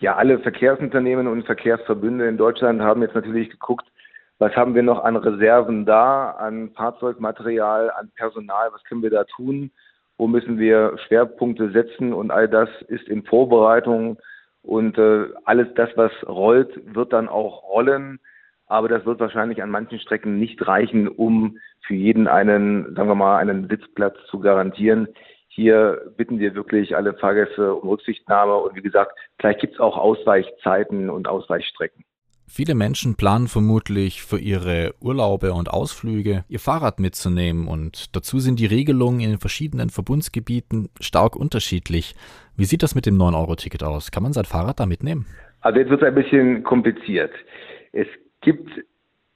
Ja, 0.00 0.16
alle 0.16 0.38
Verkehrsunternehmen 0.40 1.28
und 1.28 1.44
Verkehrsverbünde 1.44 2.26
in 2.26 2.36
Deutschland 2.36 2.80
haben 2.80 3.02
jetzt 3.02 3.14
natürlich 3.14 3.50
geguckt, 3.50 3.86
was 4.38 4.56
haben 4.56 4.74
wir 4.74 4.82
noch 4.82 5.04
an 5.04 5.14
Reserven 5.14 5.86
da, 5.86 6.32
an 6.32 6.70
Fahrzeugmaterial, 6.70 7.92
an 7.92 8.10
Personal, 8.16 8.70
was 8.72 8.82
können 8.84 9.02
wir 9.02 9.10
da 9.10 9.22
tun, 9.22 9.70
wo 10.18 10.26
müssen 10.26 10.58
wir 10.58 10.96
Schwerpunkte 11.06 11.70
setzen 11.70 12.12
und 12.12 12.32
all 12.32 12.48
das 12.48 12.68
ist 12.88 13.08
in 13.08 13.22
Vorbereitung 13.22 14.18
und 14.62 14.98
äh, 14.98 15.26
alles 15.44 15.68
das, 15.76 15.90
was 15.94 16.10
rollt, 16.26 16.80
wird 16.92 17.12
dann 17.12 17.28
auch 17.28 17.62
rollen, 17.64 18.18
aber 18.66 18.88
das 18.88 19.06
wird 19.06 19.20
wahrscheinlich 19.20 19.62
an 19.62 19.70
manchen 19.70 20.00
Strecken 20.00 20.38
nicht 20.38 20.66
reichen, 20.66 21.06
um 21.06 21.58
für 21.86 21.94
jeden 21.94 22.26
einen, 22.26 22.94
sagen 22.96 23.08
wir 23.08 23.14
mal, 23.14 23.38
einen 23.38 23.68
Sitzplatz 23.68 24.16
zu 24.28 24.40
garantieren. 24.40 25.08
Hier 25.54 26.00
bitten 26.16 26.38
wir 26.38 26.54
wirklich 26.54 26.96
alle 26.96 27.12
Fahrgäste 27.12 27.74
um 27.74 27.86
Rücksichtnahme 27.86 28.56
und 28.56 28.74
wie 28.74 28.80
gesagt, 28.80 29.12
vielleicht 29.38 29.60
gibt 29.60 29.74
es 29.74 29.80
auch 29.80 29.98
Ausweichzeiten 29.98 31.10
und 31.10 31.28
Ausweichstrecken. 31.28 32.04
Viele 32.46 32.74
Menschen 32.74 33.16
planen 33.16 33.48
vermutlich 33.48 34.22
für 34.22 34.38
ihre 34.38 34.94
Urlaube 34.98 35.52
und 35.52 35.70
Ausflüge 35.70 36.44
ihr 36.48 36.58
Fahrrad 36.58 37.00
mitzunehmen 37.00 37.68
und 37.68 38.16
dazu 38.16 38.38
sind 38.38 38.60
die 38.60 38.66
Regelungen 38.66 39.20
in 39.20 39.28
den 39.28 39.38
verschiedenen 39.40 39.90
Verbundsgebieten 39.90 40.88
stark 41.00 41.36
unterschiedlich. 41.36 42.14
Wie 42.56 42.64
sieht 42.64 42.82
das 42.82 42.94
mit 42.94 43.04
dem 43.04 43.18
9-Euro-Ticket 43.18 43.82
aus? 43.82 44.10
Kann 44.10 44.22
man 44.22 44.32
sein 44.32 44.46
Fahrrad 44.46 44.80
da 44.80 44.86
mitnehmen? 44.86 45.26
Also 45.60 45.80
jetzt 45.80 45.90
wird 45.90 46.00
es 46.00 46.08
ein 46.08 46.14
bisschen 46.14 46.62
kompliziert. 46.62 47.32
Es 47.92 48.06
gibt 48.40 48.70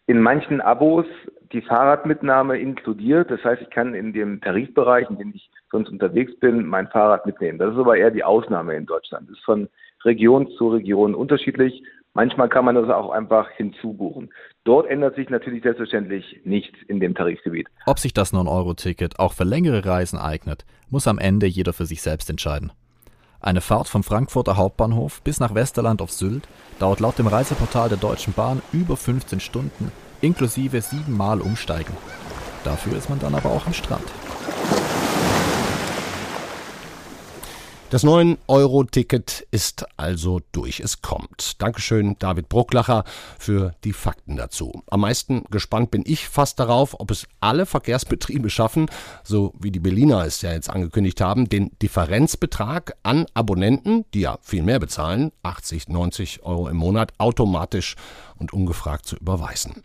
in 0.06 0.22
manchen 0.22 0.62
Abos 0.62 1.04
die 1.52 1.60
Fahrradmitnahme 1.60 2.58
inkludiert. 2.58 3.30
Das 3.30 3.44
heißt, 3.44 3.60
ich 3.60 3.70
kann 3.70 3.94
in 3.94 4.14
dem 4.14 4.40
Tarifbereich, 4.40 5.10
in 5.10 5.18
dem 5.18 5.32
ich 5.34 5.50
sonst 5.70 5.90
unterwegs 5.90 6.38
bin, 6.38 6.66
mein 6.66 6.88
Fahrrad 6.88 7.26
mitnehmen. 7.26 7.58
Das 7.58 7.72
ist 7.72 7.78
aber 7.78 7.96
eher 7.96 8.10
die 8.10 8.24
Ausnahme 8.24 8.74
in 8.76 8.86
Deutschland. 8.86 9.28
Das 9.28 9.36
ist 9.36 9.44
von 9.44 9.68
Region 10.04 10.48
zu 10.56 10.68
Region 10.68 11.14
unterschiedlich. 11.14 11.82
Manchmal 12.14 12.48
kann 12.48 12.64
man 12.64 12.76
das 12.76 12.88
auch 12.88 13.10
einfach 13.10 13.50
hinzubuchen. 13.50 14.32
Dort 14.64 14.88
ändert 14.88 15.16
sich 15.16 15.28
natürlich 15.28 15.62
selbstverständlich 15.62 16.40
nichts 16.44 16.78
in 16.88 16.98
dem 16.98 17.14
Tarifgebiet. 17.14 17.68
Ob 17.84 17.98
sich 17.98 18.14
das 18.14 18.32
9-Euro-Ticket 18.32 19.18
auch 19.18 19.34
für 19.34 19.44
längere 19.44 19.84
Reisen 19.84 20.18
eignet, 20.18 20.64
muss 20.88 21.08
am 21.08 21.18
Ende 21.18 21.46
jeder 21.46 21.74
für 21.74 21.84
sich 21.84 22.00
selbst 22.00 22.30
entscheiden. 22.30 22.72
Eine 23.40 23.60
Fahrt 23.60 23.88
vom 23.88 24.02
Frankfurter 24.02 24.56
Hauptbahnhof 24.56 25.20
bis 25.22 25.40
nach 25.40 25.54
Westerland 25.54 26.00
auf 26.00 26.10
Sylt 26.10 26.48
dauert 26.78 27.00
laut 27.00 27.18
dem 27.18 27.26
Reiseportal 27.26 27.90
der 27.90 27.98
Deutschen 27.98 28.32
Bahn 28.32 28.62
über 28.72 28.96
15 28.96 29.40
Stunden, 29.40 29.92
inklusive 30.22 30.80
siebenmal 30.80 31.42
Umsteigen. 31.42 31.94
Dafür 32.64 32.96
ist 32.96 33.10
man 33.10 33.20
dann 33.20 33.34
aber 33.34 33.50
auch 33.50 33.66
am 33.66 33.74
Strand. 33.74 34.06
Das 37.88 38.02
9-Euro-Ticket 38.02 39.46
ist 39.52 39.86
also 39.96 40.40
durch. 40.50 40.80
Es 40.80 41.02
kommt. 41.02 41.62
Dankeschön, 41.62 42.16
David 42.18 42.48
Brucklacher, 42.48 43.04
für 43.38 43.76
die 43.84 43.92
Fakten 43.92 44.36
dazu. 44.36 44.82
Am 44.90 45.02
meisten 45.02 45.44
gespannt 45.50 45.92
bin 45.92 46.02
ich 46.04 46.28
fast 46.28 46.58
darauf, 46.58 46.98
ob 46.98 47.12
es 47.12 47.28
alle 47.38 47.64
Verkehrsbetriebe 47.64 48.50
schaffen, 48.50 48.90
so 49.22 49.52
wie 49.60 49.70
die 49.70 49.78
Berliner 49.78 50.24
es 50.24 50.42
ja 50.42 50.52
jetzt 50.52 50.68
angekündigt 50.68 51.20
haben, 51.20 51.48
den 51.48 51.70
Differenzbetrag 51.80 52.96
an 53.04 53.26
Abonnenten, 53.34 54.04
die 54.14 54.22
ja 54.22 54.38
viel 54.42 54.64
mehr 54.64 54.80
bezahlen, 54.80 55.30
80, 55.44 55.88
90 55.88 56.42
Euro 56.42 56.66
im 56.66 56.76
Monat, 56.76 57.12
automatisch 57.18 57.94
und 58.34 58.52
ungefragt 58.52 59.06
zu 59.06 59.14
überweisen. 59.14 59.84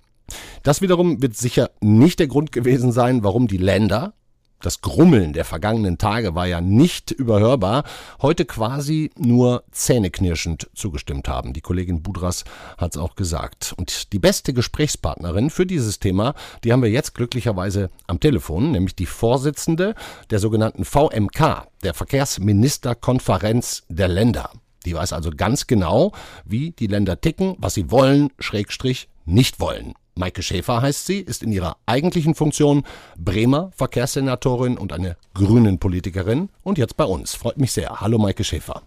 Das 0.63 0.81
wiederum 0.81 1.21
wird 1.21 1.35
sicher 1.35 1.69
nicht 1.81 2.19
der 2.19 2.27
Grund 2.27 2.51
gewesen 2.51 2.91
sein, 2.91 3.23
warum 3.23 3.47
die 3.47 3.57
Länder, 3.57 4.13
das 4.61 4.81
Grummeln 4.81 5.33
der 5.33 5.45
vergangenen 5.45 5.97
Tage 5.97 6.35
war 6.35 6.47
ja 6.47 6.61
nicht 6.61 7.11
überhörbar, 7.11 7.83
heute 8.21 8.45
quasi 8.45 9.11
nur 9.17 9.63
zähneknirschend 9.71 10.69
zugestimmt 10.73 11.27
haben. 11.27 11.53
Die 11.53 11.61
Kollegin 11.61 12.01
Budras 12.01 12.43
hat 12.77 12.95
es 12.95 13.01
auch 13.01 13.15
gesagt. 13.15 13.73
Und 13.77 14.13
die 14.13 14.19
beste 14.19 14.53
Gesprächspartnerin 14.53 15.49
für 15.49 15.65
dieses 15.65 15.99
Thema, 15.99 16.33
die 16.63 16.71
haben 16.71 16.83
wir 16.83 16.89
jetzt 16.89 17.13
glücklicherweise 17.13 17.89
am 18.07 18.19
Telefon, 18.19 18.71
nämlich 18.71 18.95
die 18.95 19.05
Vorsitzende 19.05 19.95
der 20.29 20.39
sogenannten 20.39 20.85
VMK, 20.85 21.67
der 21.83 21.93
Verkehrsministerkonferenz 21.93 23.83
der 23.89 24.07
Länder. 24.07 24.51
Die 24.85 24.95
weiß 24.95 25.13
also 25.13 25.31
ganz 25.35 25.67
genau, 25.67 26.11
wie 26.45 26.71
die 26.71 26.87
Länder 26.87 27.21
ticken, 27.21 27.55
was 27.59 27.75
sie 27.75 27.91
wollen, 27.91 28.29
Schrägstrich 28.39 29.09
nicht 29.25 29.59
wollen. 29.59 29.93
Maike 30.15 30.43
Schäfer 30.43 30.81
heißt 30.81 31.05
sie, 31.05 31.19
ist 31.19 31.43
in 31.43 31.51
ihrer 31.51 31.77
eigentlichen 31.85 32.35
Funktion 32.35 32.83
Bremer 33.17 33.71
Verkehrssenatorin 33.75 34.77
und 34.77 34.93
eine 34.93 35.17
Grünen-Politikerin 35.33 36.49
und 36.63 36.77
jetzt 36.77 36.97
bei 36.97 37.05
uns. 37.05 37.33
Freut 37.33 37.57
mich 37.57 37.71
sehr. 37.71 38.01
Hallo 38.01 38.17
Maike 38.17 38.43
Schäfer. 38.43 38.83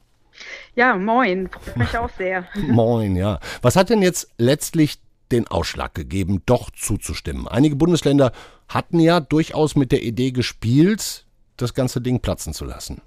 Ja, 0.74 0.96
moin. 0.96 1.48
Freut 1.48 1.76
mich 1.76 1.96
auch 1.96 2.10
sehr. 2.18 2.46
moin, 2.54 3.16
ja. 3.16 3.40
Was 3.62 3.76
hat 3.76 3.90
denn 3.90 4.02
jetzt 4.02 4.30
letztlich 4.38 4.98
den 5.32 5.48
Ausschlag 5.48 5.94
gegeben, 5.94 6.42
doch 6.46 6.70
zuzustimmen? 6.70 7.48
Einige 7.48 7.76
Bundesländer 7.76 8.32
hatten 8.68 9.00
ja 9.00 9.20
durchaus 9.20 9.76
mit 9.76 9.92
der 9.92 10.02
Idee 10.02 10.32
gespielt, 10.32 11.24
das 11.56 11.74
ganze 11.74 12.00
Ding 12.00 12.20
platzen 12.20 12.52
zu 12.52 12.64
lassen. 12.64 13.00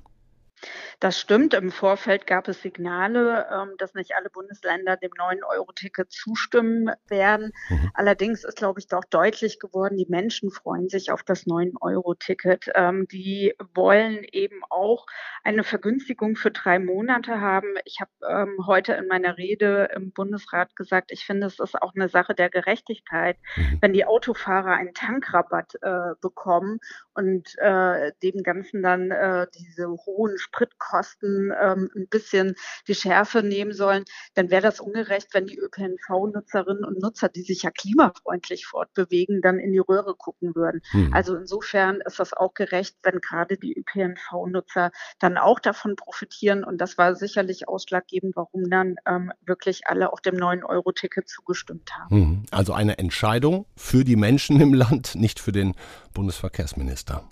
Das 1.00 1.20
stimmt. 1.20 1.54
Im 1.54 1.70
Vorfeld 1.70 2.26
gab 2.26 2.48
es 2.48 2.64
Signale, 2.64 3.46
ähm, 3.52 3.76
dass 3.78 3.94
nicht 3.94 4.16
alle 4.16 4.32
Bundesländer 4.32 4.98
dem 4.98 5.12
9-Euro-Ticket 5.12 6.12
zustimmen 6.12 6.90
werden. 7.08 7.52
Mhm. 7.70 7.92
Allerdings 7.94 8.44
ist, 8.44 8.58
glaube 8.58 8.80
ich, 8.80 8.88
doch 8.88 9.04
deutlich 9.06 9.60
geworden, 9.60 9.96
die 9.98 10.08
Menschen 10.10 10.50
freuen 10.50 10.90
sich 10.90 11.12
auf 11.12 11.22
das 11.22 11.46
9-Euro-Ticket. 11.46 12.72
Ähm, 12.74 13.08
die 13.12 13.54
wollen 13.76 14.24
eben 14.32 14.62
auch 14.72 15.06
eine 15.44 15.64
Vergünstigung 15.64 16.36
für 16.36 16.50
drei 16.50 16.80
Monate 16.80 17.40
haben. 17.42 17.76
Ich 17.86 18.00
habe 18.02 18.12
ähm, 18.28 18.66
heute 18.66 18.94
in 18.94 19.08
meiner 19.08 19.38
Rede 19.38 19.92
im 19.96 20.12
Bundesrat 20.12 20.76
gesagt, 20.76 21.12
ich 21.12 21.26
finde, 21.28 21.46
es 21.46 21.60
ist 21.60 21.80
auch 21.80 21.94
eine 21.94 22.10
Sache 22.10 22.34
der 22.34 22.50
Gerechtigkeit, 22.50 23.38
mhm. 23.56 23.78
wenn 23.82 23.94
die 23.94 24.06
Autofahrer 24.06 24.72
einen 24.72 24.96
Tankrabatt 24.96 25.76
äh, 25.80 26.16
bekommen 26.22 26.80
und 27.14 27.56
äh, 27.60 28.14
dem 28.24 28.42
Ganzen 28.42 28.82
dann 28.82 29.12
äh, 29.12 29.46
diese 29.54 29.90
hohen 29.90 30.40
Spritkosten 30.40 30.87
Kosten 30.88 31.52
ähm, 31.62 31.90
ein 31.96 32.08
bisschen 32.08 32.56
die 32.88 32.96
Schärfe 32.96 33.44
nehmen 33.44 33.74
sollen, 33.74 34.06
dann 34.36 34.50
wäre 34.50 34.62
das 34.62 34.80
ungerecht, 34.80 35.34
wenn 35.34 35.46
die 35.46 35.58
ÖPNV-Nutzerinnen 35.58 36.86
und 36.86 37.02
Nutzer, 37.02 37.28
die 37.28 37.42
sich 37.42 37.64
ja 37.64 37.72
klimafreundlich 37.72 38.66
fortbewegen, 38.66 39.42
dann 39.42 39.60
in 39.60 39.74
die 39.74 39.80
Röhre 39.80 40.16
gucken 40.16 40.56
würden. 40.56 40.82
Hm. 40.92 41.14
Also 41.14 41.36
insofern 41.36 42.00
ist 42.06 42.20
das 42.20 42.34
auch 42.34 42.54
gerecht, 42.54 42.96
wenn 43.04 43.20
gerade 43.20 43.58
die 43.58 43.78
ÖPNV-Nutzer 43.78 44.92
dann 45.20 45.38
auch 45.38 45.60
davon 45.60 45.96
profitieren. 45.96 46.64
Und 46.64 46.80
das 46.80 46.98
war 46.98 47.16
sicherlich 47.16 47.68
ausschlaggebend, 47.68 48.36
warum 48.36 48.70
dann 48.70 48.96
ähm, 49.06 49.32
wirklich 49.46 49.88
alle 49.88 50.14
auf 50.14 50.22
dem 50.22 50.36
9-Euro-Ticket 50.36 51.28
zugestimmt 51.28 51.92
haben. 51.98 52.16
Hm. 52.16 52.44
Also 52.52 52.74
eine 52.74 52.98
Entscheidung 52.98 53.66
für 53.76 54.06
die 54.06 54.16
Menschen 54.16 54.62
im 54.62 54.74
Land, 54.74 55.16
nicht 55.16 55.40
für 55.40 55.52
den 55.52 55.76
Bundesverkehrsminister. 56.14 57.28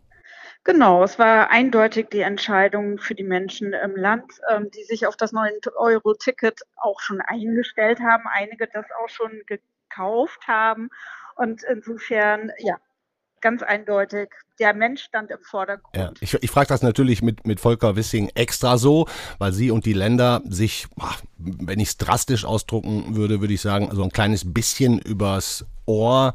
Genau, 0.65 1.03
es 1.03 1.19
war 1.19 1.51
eindeutig 1.51 2.10
die 2.10 2.22
Entscheidung 2.22 2.98
für 2.98 3.13
die 3.13 3.24
Menschen 3.24 3.72
im 3.74 3.95
Land, 3.95 4.41
ähm, 4.50 4.72
die 4.72 4.84
sich 4.84 5.05
auf 5.05 5.15
das 5.15 5.31
9-Euro-Ticket 5.31 6.62
auch 6.75 7.00
schon 7.01 7.22
eingestellt 7.22 8.00
haben, 8.00 8.24
einige 8.27 8.67
das 8.67 8.86
auch 9.03 9.07
schon 9.10 9.43
gekauft 9.45 10.48
haben. 10.48 10.89
Und 11.36 11.62
insofern, 11.63 12.51
ja, 12.57 12.77
ganz 13.45 13.61
eindeutig, 13.61 14.29
der 14.57 14.73
Mensch 14.73 15.03
stand 15.03 15.29
im 15.29 15.37
Vordergrund. 15.39 15.95
Ja, 15.95 16.11
ich, 16.19 16.33
ich 16.33 16.49
frage 16.49 16.65
das 16.65 16.81
natürlich 16.81 17.21
mit, 17.21 17.45
mit 17.45 17.59
Volker 17.59 17.95
Wissing 17.95 18.31
extra 18.33 18.79
so, 18.79 19.07
weil 19.37 19.53
Sie 19.53 19.69
und 19.69 19.85
die 19.85 19.93
Länder 19.93 20.41
sich, 20.49 20.87
wenn 21.37 21.79
ich 21.79 21.89
es 21.89 21.98
drastisch 21.98 22.43
ausdrucken 22.43 23.15
würde, 23.15 23.41
würde 23.41 23.53
ich 23.53 23.61
sagen, 23.61 23.89
so 23.91 24.01
ein 24.01 24.09
kleines 24.09 24.51
bisschen 24.51 24.98
übers 24.98 25.63
Ohr 25.85 26.33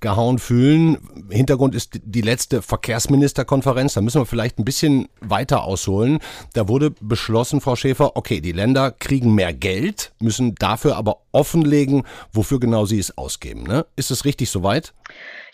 gehauen 0.00 0.38
fühlen. 0.38 0.96
Hintergrund 1.28 1.74
ist 1.74 2.00
die 2.02 2.22
letzte 2.22 2.62
Verkehrsministerkonferenz. 2.62 3.92
Da 3.92 4.00
müssen 4.00 4.22
wir 4.22 4.26
vielleicht 4.26 4.58
ein 4.58 4.64
bisschen 4.64 5.08
weiter 5.20 5.62
ausholen. 5.62 6.20
Da 6.54 6.68
wurde 6.68 6.90
beschlossen, 7.02 7.60
Frau 7.60 7.76
Schäfer, 7.76 8.16
okay, 8.16 8.40
die 8.40 8.52
Länder 8.52 8.92
kriegen 8.92 9.34
mehr 9.34 9.52
Geld, 9.52 10.12
müssen 10.20 10.54
dafür 10.54 10.96
aber 10.96 11.18
offenlegen, 11.32 12.04
wofür 12.32 12.60
genau 12.60 12.86
sie 12.86 12.98
es 12.98 13.18
ausgeben. 13.18 13.64
Ne? 13.64 13.84
Ist 13.96 14.10
es 14.10 14.24
richtig 14.24 14.48
soweit? 14.48 14.94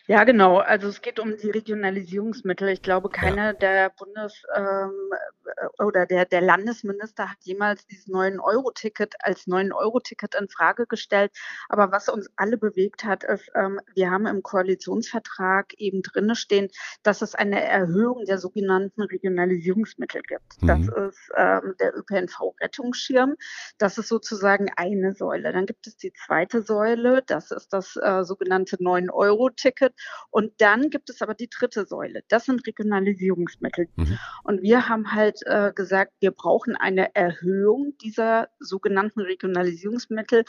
Ja, 0.09 0.25
genau. 0.25 0.59
Also 0.59 0.88
es 0.88 1.01
geht 1.01 1.21
um 1.21 1.37
die 1.37 1.51
Regionalisierungsmittel. 1.51 2.69
Ich 2.69 2.83
glaube, 2.83 3.09
keiner 3.09 3.47
ja. 3.47 3.53
der 3.53 3.91
Bundes- 3.91 4.43
ähm, 4.55 4.91
oder 5.79 6.07
der, 6.07 6.25
der 6.25 6.41
Landesminister 6.41 7.31
hat 7.31 7.38
jemals 7.43 7.87
dieses 7.87 8.09
9-Euro-Ticket 8.09 9.15
als 9.21 9.47
9-Euro-Ticket 9.47 10.35
in 10.35 10.49
Frage 10.49 10.87
gestellt. 10.87 11.33
Aber 11.69 11.93
was 11.93 12.09
uns 12.09 12.29
alle 12.37 12.59
bewegt 12.59 13.05
hat, 13.05 13.25
ist, 13.25 13.51
ähm, 13.55 13.81
wir 13.95 14.11
haben 14.11 14.27
im 14.27 14.43
Koalitionsvertrag 14.43 15.75
eben 15.75 16.03
drinne 16.03 16.35
stehen, 16.35 16.69
dass 17.03 17.23
es 17.23 17.35
eine 17.35 17.62
Erhöhung 17.62 18.25
der 18.25 18.38
sogenannten 18.38 19.03
Regionalisierungsmittel 19.03 20.23
gibt. 20.23 20.62
Mhm. 20.62 20.67
Das 20.67 20.81
ist 20.81 21.31
ähm, 21.37 21.75
der 21.81 21.97
ÖPNV-Rettungsschirm. 21.97 23.37
Das 23.79 23.99
ist 23.99 24.09
sozusagen 24.09 24.69
eine 24.77 25.15
Säule. 25.15 25.53
Dann 25.53 25.67
gibt 25.67 25.87
es 25.87 25.97
die 25.97 26.12
zweite 26.12 26.62
Säule. 26.62 27.23
Das 27.27 27.51
ist 27.51 27.73
das 27.73 27.97
äh, 27.97 28.25
sogenannte 28.25 28.77
9-Euro-Ticket. 28.77 29.91
Und 30.31 30.61
dann 30.61 30.90
gibt 30.90 31.11
es 31.11 31.22
aber 31.22 31.35
die 31.35 31.48
dritte 31.48 31.87
Säule. 31.87 32.22
Das 32.28 32.46
sind 32.46 32.66
Regionalisierungsmittel. 32.66 33.88
Mhm. 33.96 34.18
Und 34.44 34.62
wir 34.62 34.88
haben 34.88 35.12
halt 35.12 35.40
äh, 35.44 35.72
gesagt, 35.72 36.12
wir 36.20 36.31
brauchen 36.31 36.76
eine 36.76 37.14
Erhöhung 37.14 37.94
dieser 38.02 38.48
sogenannten 38.59 39.20
Regionalisierungsmittel, 39.20 40.44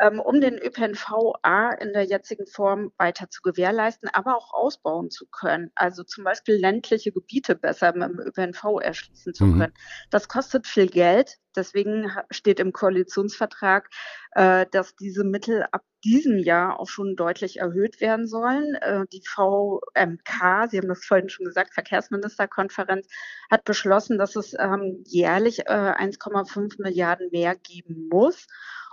ähm, 0.00 0.20
um 0.20 0.40
den 0.40 0.58
ÖPNV 0.58 1.34
A 1.42 1.70
in 1.70 1.92
der 1.92 2.04
jetzigen 2.04 2.46
Form 2.46 2.92
weiter 2.98 3.28
zu 3.30 3.42
gewährleisten, 3.42 4.08
aber 4.12 4.36
auch 4.36 4.52
ausbauen 4.52 5.10
zu 5.10 5.26
können. 5.26 5.70
Also 5.74 6.02
zum 6.04 6.24
Beispiel 6.24 6.56
ländliche 6.56 7.12
Gebiete 7.12 7.54
besser 7.54 7.92
mit 7.94 8.08
dem 8.08 8.20
ÖPNV 8.20 8.80
erschließen 8.82 9.34
zu 9.34 9.44
mhm. 9.44 9.58
können. 9.58 9.72
Mhm. 9.72 10.08
Das 10.10 10.28
kostet 10.28 10.66
viel 10.66 10.88
Geld. 10.88 11.38
Deswegen 11.56 12.10
steht 12.30 12.60
im 12.60 12.72
Koalitionsvertrag, 12.72 13.88
äh, 14.32 14.66
dass 14.70 14.94
diese 14.96 15.24
Mittel 15.24 15.66
ab 15.72 15.82
diesem 16.04 16.38
Jahr 16.38 16.78
auch 16.78 16.88
schon 16.88 17.16
deutlich 17.16 17.58
erhöht 17.58 18.00
werden 18.00 18.26
sollen. 18.26 18.74
Äh, 18.76 19.04
die 19.12 19.22
VMK, 19.26 20.68
Sie 20.70 20.78
haben 20.78 20.88
das 20.88 21.04
vorhin 21.04 21.28
schon 21.28 21.46
gesagt, 21.46 21.74
Verkehrsministerkonferenz, 21.74 23.08
hat 23.50 23.64
beschlossen, 23.64 24.18
dass 24.18 24.36
es 24.36 24.54
ähm, 24.58 25.02
jährlich 25.04 25.60
äh, 25.60 25.72
1,5 25.72 26.80
Milliarden 26.80 27.28
mehr 27.32 27.56
geben 27.56 28.08
muss. 28.10 28.46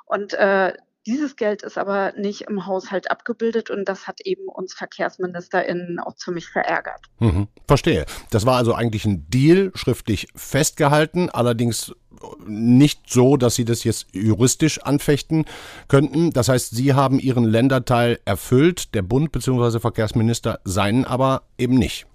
Und 0.06 0.34
äh, 0.34 0.74
dieses 1.06 1.36
Geld 1.36 1.64
ist 1.64 1.78
aber 1.78 2.14
nicht 2.18 2.42
im 2.42 2.66
Haushalt 2.66 3.12
abgebildet 3.12 3.70
und 3.70 3.86
das 3.86 4.08
hat 4.08 4.22
eben 4.22 4.48
uns 4.48 4.74
VerkehrsministerInnen 4.74 6.00
auch 6.00 6.16
ziemlich 6.16 6.48
verärgert. 6.48 7.02
Mhm, 7.20 7.48
verstehe. 7.68 8.06
Das 8.30 8.46
war 8.46 8.58
also 8.58 8.74
eigentlich 8.74 9.06
ein 9.06 9.30
Deal, 9.30 9.72
schriftlich 9.76 10.28
festgehalten, 10.36 11.30
allerdings 11.30 11.94
nicht 12.46 13.10
so, 13.10 13.38
dass 13.38 13.56
Sie 13.56 13.66
das 13.66 13.84
jetzt 13.84 14.08
juristisch 14.14 14.82
anfechten 14.82 15.46
könnten. 15.88 16.32
Das 16.32 16.48
heißt, 16.48 16.76
Sie 16.76 16.94
haben 16.94 17.20
Ihren 17.20 17.44
Länderteil 17.44 18.20
erfüllt, 18.26 18.96
der 18.96 19.02
Bund 19.02 19.32
bzw. 19.32 19.80
Verkehrsminister 19.80 20.60
seinen 20.64 21.06
aber 21.06 21.44
eben 21.58 21.76
nicht. 21.76 22.08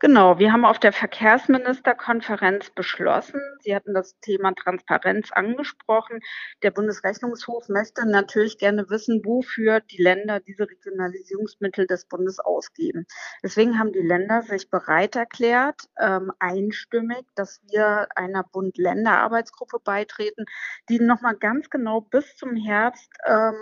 Genau, 0.00 0.38
wir 0.38 0.52
haben 0.52 0.64
auf 0.64 0.78
der 0.78 0.92
Verkehrsministerkonferenz 0.92 2.70
beschlossen, 2.70 3.40
Sie 3.60 3.74
hatten 3.74 3.94
das 3.94 4.18
Thema 4.20 4.52
Transparenz 4.54 5.32
angesprochen. 5.32 6.20
Der 6.62 6.70
Bundesrechnungshof 6.70 7.68
möchte 7.68 8.08
natürlich 8.08 8.58
gerne 8.58 8.88
wissen, 8.90 9.22
wofür 9.24 9.80
die 9.80 10.00
Länder 10.00 10.38
diese 10.38 10.68
Regionalisierungsmittel 10.68 11.88
des 11.88 12.04
Bundes 12.04 12.38
ausgeben. 12.38 13.06
Deswegen 13.42 13.78
haben 13.78 13.92
die 13.92 13.98
Länder 13.98 14.42
sich 14.42 14.70
bereit 14.70 15.16
erklärt, 15.16 15.88
ähm, 16.00 16.30
einstimmig, 16.38 17.26
dass 17.34 17.60
wir 17.68 18.06
einer 18.14 18.44
Bund-Länder-Arbeitsgruppe 18.44 19.80
beitreten, 19.82 20.44
die 20.88 21.00
nochmal 21.00 21.36
ganz 21.36 21.70
genau 21.70 22.02
bis 22.02 22.36
zum 22.36 22.54
Herbst 22.54 23.10
ähm, 23.26 23.56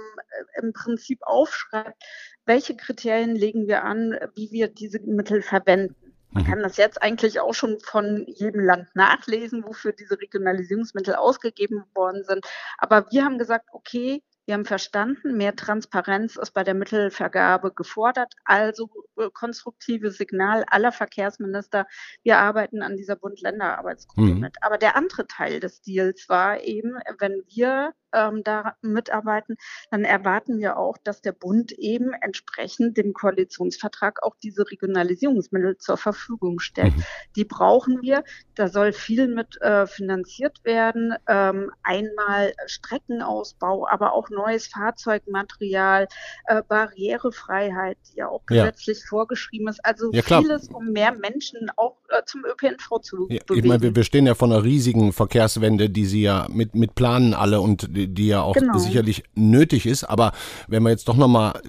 im 0.60 0.74
Prinzip 0.74 1.20
aufschreibt, 1.22 2.02
welche 2.44 2.76
Kriterien 2.76 3.34
legen 3.34 3.66
wir 3.68 3.84
an, 3.84 4.18
wie 4.34 4.50
wir 4.52 4.68
diese 4.68 5.00
Mittel 5.00 5.40
verwenden. 5.40 6.05
Man 6.36 6.44
mhm. 6.44 6.48
kann 6.48 6.62
das 6.62 6.76
jetzt 6.76 7.02
eigentlich 7.02 7.40
auch 7.40 7.54
schon 7.54 7.80
von 7.80 8.26
jedem 8.26 8.60
Land 8.60 8.88
nachlesen, 8.94 9.64
wofür 9.64 9.92
diese 9.92 10.20
Regionalisierungsmittel 10.20 11.14
ausgegeben 11.14 11.84
worden 11.94 12.24
sind. 12.24 12.44
Aber 12.76 13.06
wir 13.10 13.24
haben 13.24 13.38
gesagt, 13.38 13.70
okay, 13.72 14.22
wir 14.44 14.54
haben 14.54 14.66
verstanden, 14.66 15.38
mehr 15.38 15.56
Transparenz 15.56 16.36
ist 16.36 16.52
bei 16.52 16.62
der 16.62 16.74
Mittelvergabe 16.74 17.72
gefordert, 17.72 18.34
also 18.44 18.90
äh, 19.16 19.30
konstruktives 19.32 20.18
Signal 20.18 20.64
aller 20.68 20.92
Verkehrsminister. 20.92 21.86
Wir 22.22 22.38
arbeiten 22.38 22.82
an 22.82 22.96
dieser 22.96 23.16
Bund-Länder-Arbeitsgruppe 23.16 24.34
mhm. 24.34 24.40
mit. 24.40 24.56
Aber 24.60 24.76
der 24.76 24.94
andere 24.94 25.26
Teil 25.26 25.58
des 25.58 25.80
Deals 25.80 26.28
war 26.28 26.60
eben, 26.60 26.98
wenn 27.18 27.42
wir 27.48 27.92
ähm, 28.16 28.42
da 28.42 28.74
mitarbeiten, 28.82 29.56
dann 29.90 30.04
erwarten 30.04 30.58
wir 30.58 30.78
auch, 30.78 30.96
dass 31.04 31.20
der 31.20 31.32
Bund 31.32 31.72
eben 31.72 32.12
entsprechend 32.20 32.96
dem 32.96 33.12
Koalitionsvertrag 33.12 34.22
auch 34.22 34.34
diese 34.42 34.68
Regionalisierungsmittel 34.68 35.78
zur 35.78 35.96
Verfügung 35.96 36.58
stellt. 36.58 36.96
Mhm. 36.96 37.04
Die 37.36 37.44
brauchen 37.44 38.02
wir. 38.02 38.24
Da 38.54 38.68
soll 38.68 38.92
viel 38.92 39.28
mit 39.28 39.60
äh, 39.60 39.86
finanziert 39.86 40.64
werden. 40.64 41.14
Ähm, 41.28 41.70
einmal 41.82 42.52
Streckenausbau, 42.66 43.86
aber 43.88 44.12
auch 44.14 44.30
neues 44.30 44.66
Fahrzeugmaterial, 44.66 46.08
äh, 46.46 46.62
Barrierefreiheit, 46.66 47.98
die 48.10 48.18
ja 48.18 48.28
auch 48.28 48.44
gesetzlich 48.46 48.98
ja. 49.00 49.04
vorgeschrieben 49.08 49.68
ist. 49.68 49.84
Also 49.84 50.10
ja, 50.12 50.22
vieles, 50.22 50.68
um 50.68 50.92
mehr 50.92 51.12
Menschen 51.12 51.70
auch 51.76 51.96
äh, 52.08 52.22
zum 52.24 52.44
ÖPNV 52.44 53.00
zu 53.02 53.26
ja, 53.28 53.40
bewegen. 53.46 53.64
Ich 53.64 53.68
meine, 53.68 53.82
wir, 53.82 53.96
wir 53.96 54.04
stehen 54.04 54.26
ja 54.26 54.34
vor 54.34 54.48
einer 54.48 54.62
riesigen 54.62 55.12
Verkehrswende, 55.12 55.90
die 55.90 56.06
Sie 56.06 56.22
ja 56.22 56.46
mit, 56.50 56.74
mit 56.74 56.94
planen 56.94 57.34
alle 57.34 57.60
und 57.60 57.94
die, 57.94 58.05
die 58.08 58.28
ja 58.28 58.42
auch 58.42 58.54
genau. 58.54 58.78
sicherlich 58.78 59.24
nötig 59.34 59.86
ist. 59.86 60.04
Aber 60.04 60.32
wenn 60.68 60.82
wir 60.82 60.90
jetzt 60.90 61.08
doch 61.08 61.16
nochmal 61.16 61.60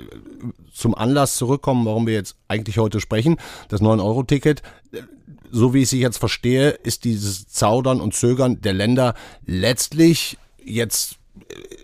zum 0.74 0.96
Anlass 0.96 1.38
zurückkommen, 1.38 1.86
warum 1.86 2.08
wir 2.08 2.14
jetzt 2.14 2.36
eigentlich 2.48 2.78
heute 2.78 3.00
sprechen, 3.00 3.38
das 3.70 3.82
9-Euro-Ticket, 3.82 4.62
so 5.52 5.74
wie 5.74 5.84
ich 5.84 5.90
sie 5.90 6.00
jetzt 6.00 6.18
verstehe, 6.18 6.70
ist 6.70 7.04
dieses 7.04 7.48
Zaudern 7.48 8.02
und 8.02 8.14
Zögern 8.14 8.62
der 8.62 8.74
Länder 8.74 9.14
letztlich 9.46 10.38
jetzt 10.64 11.18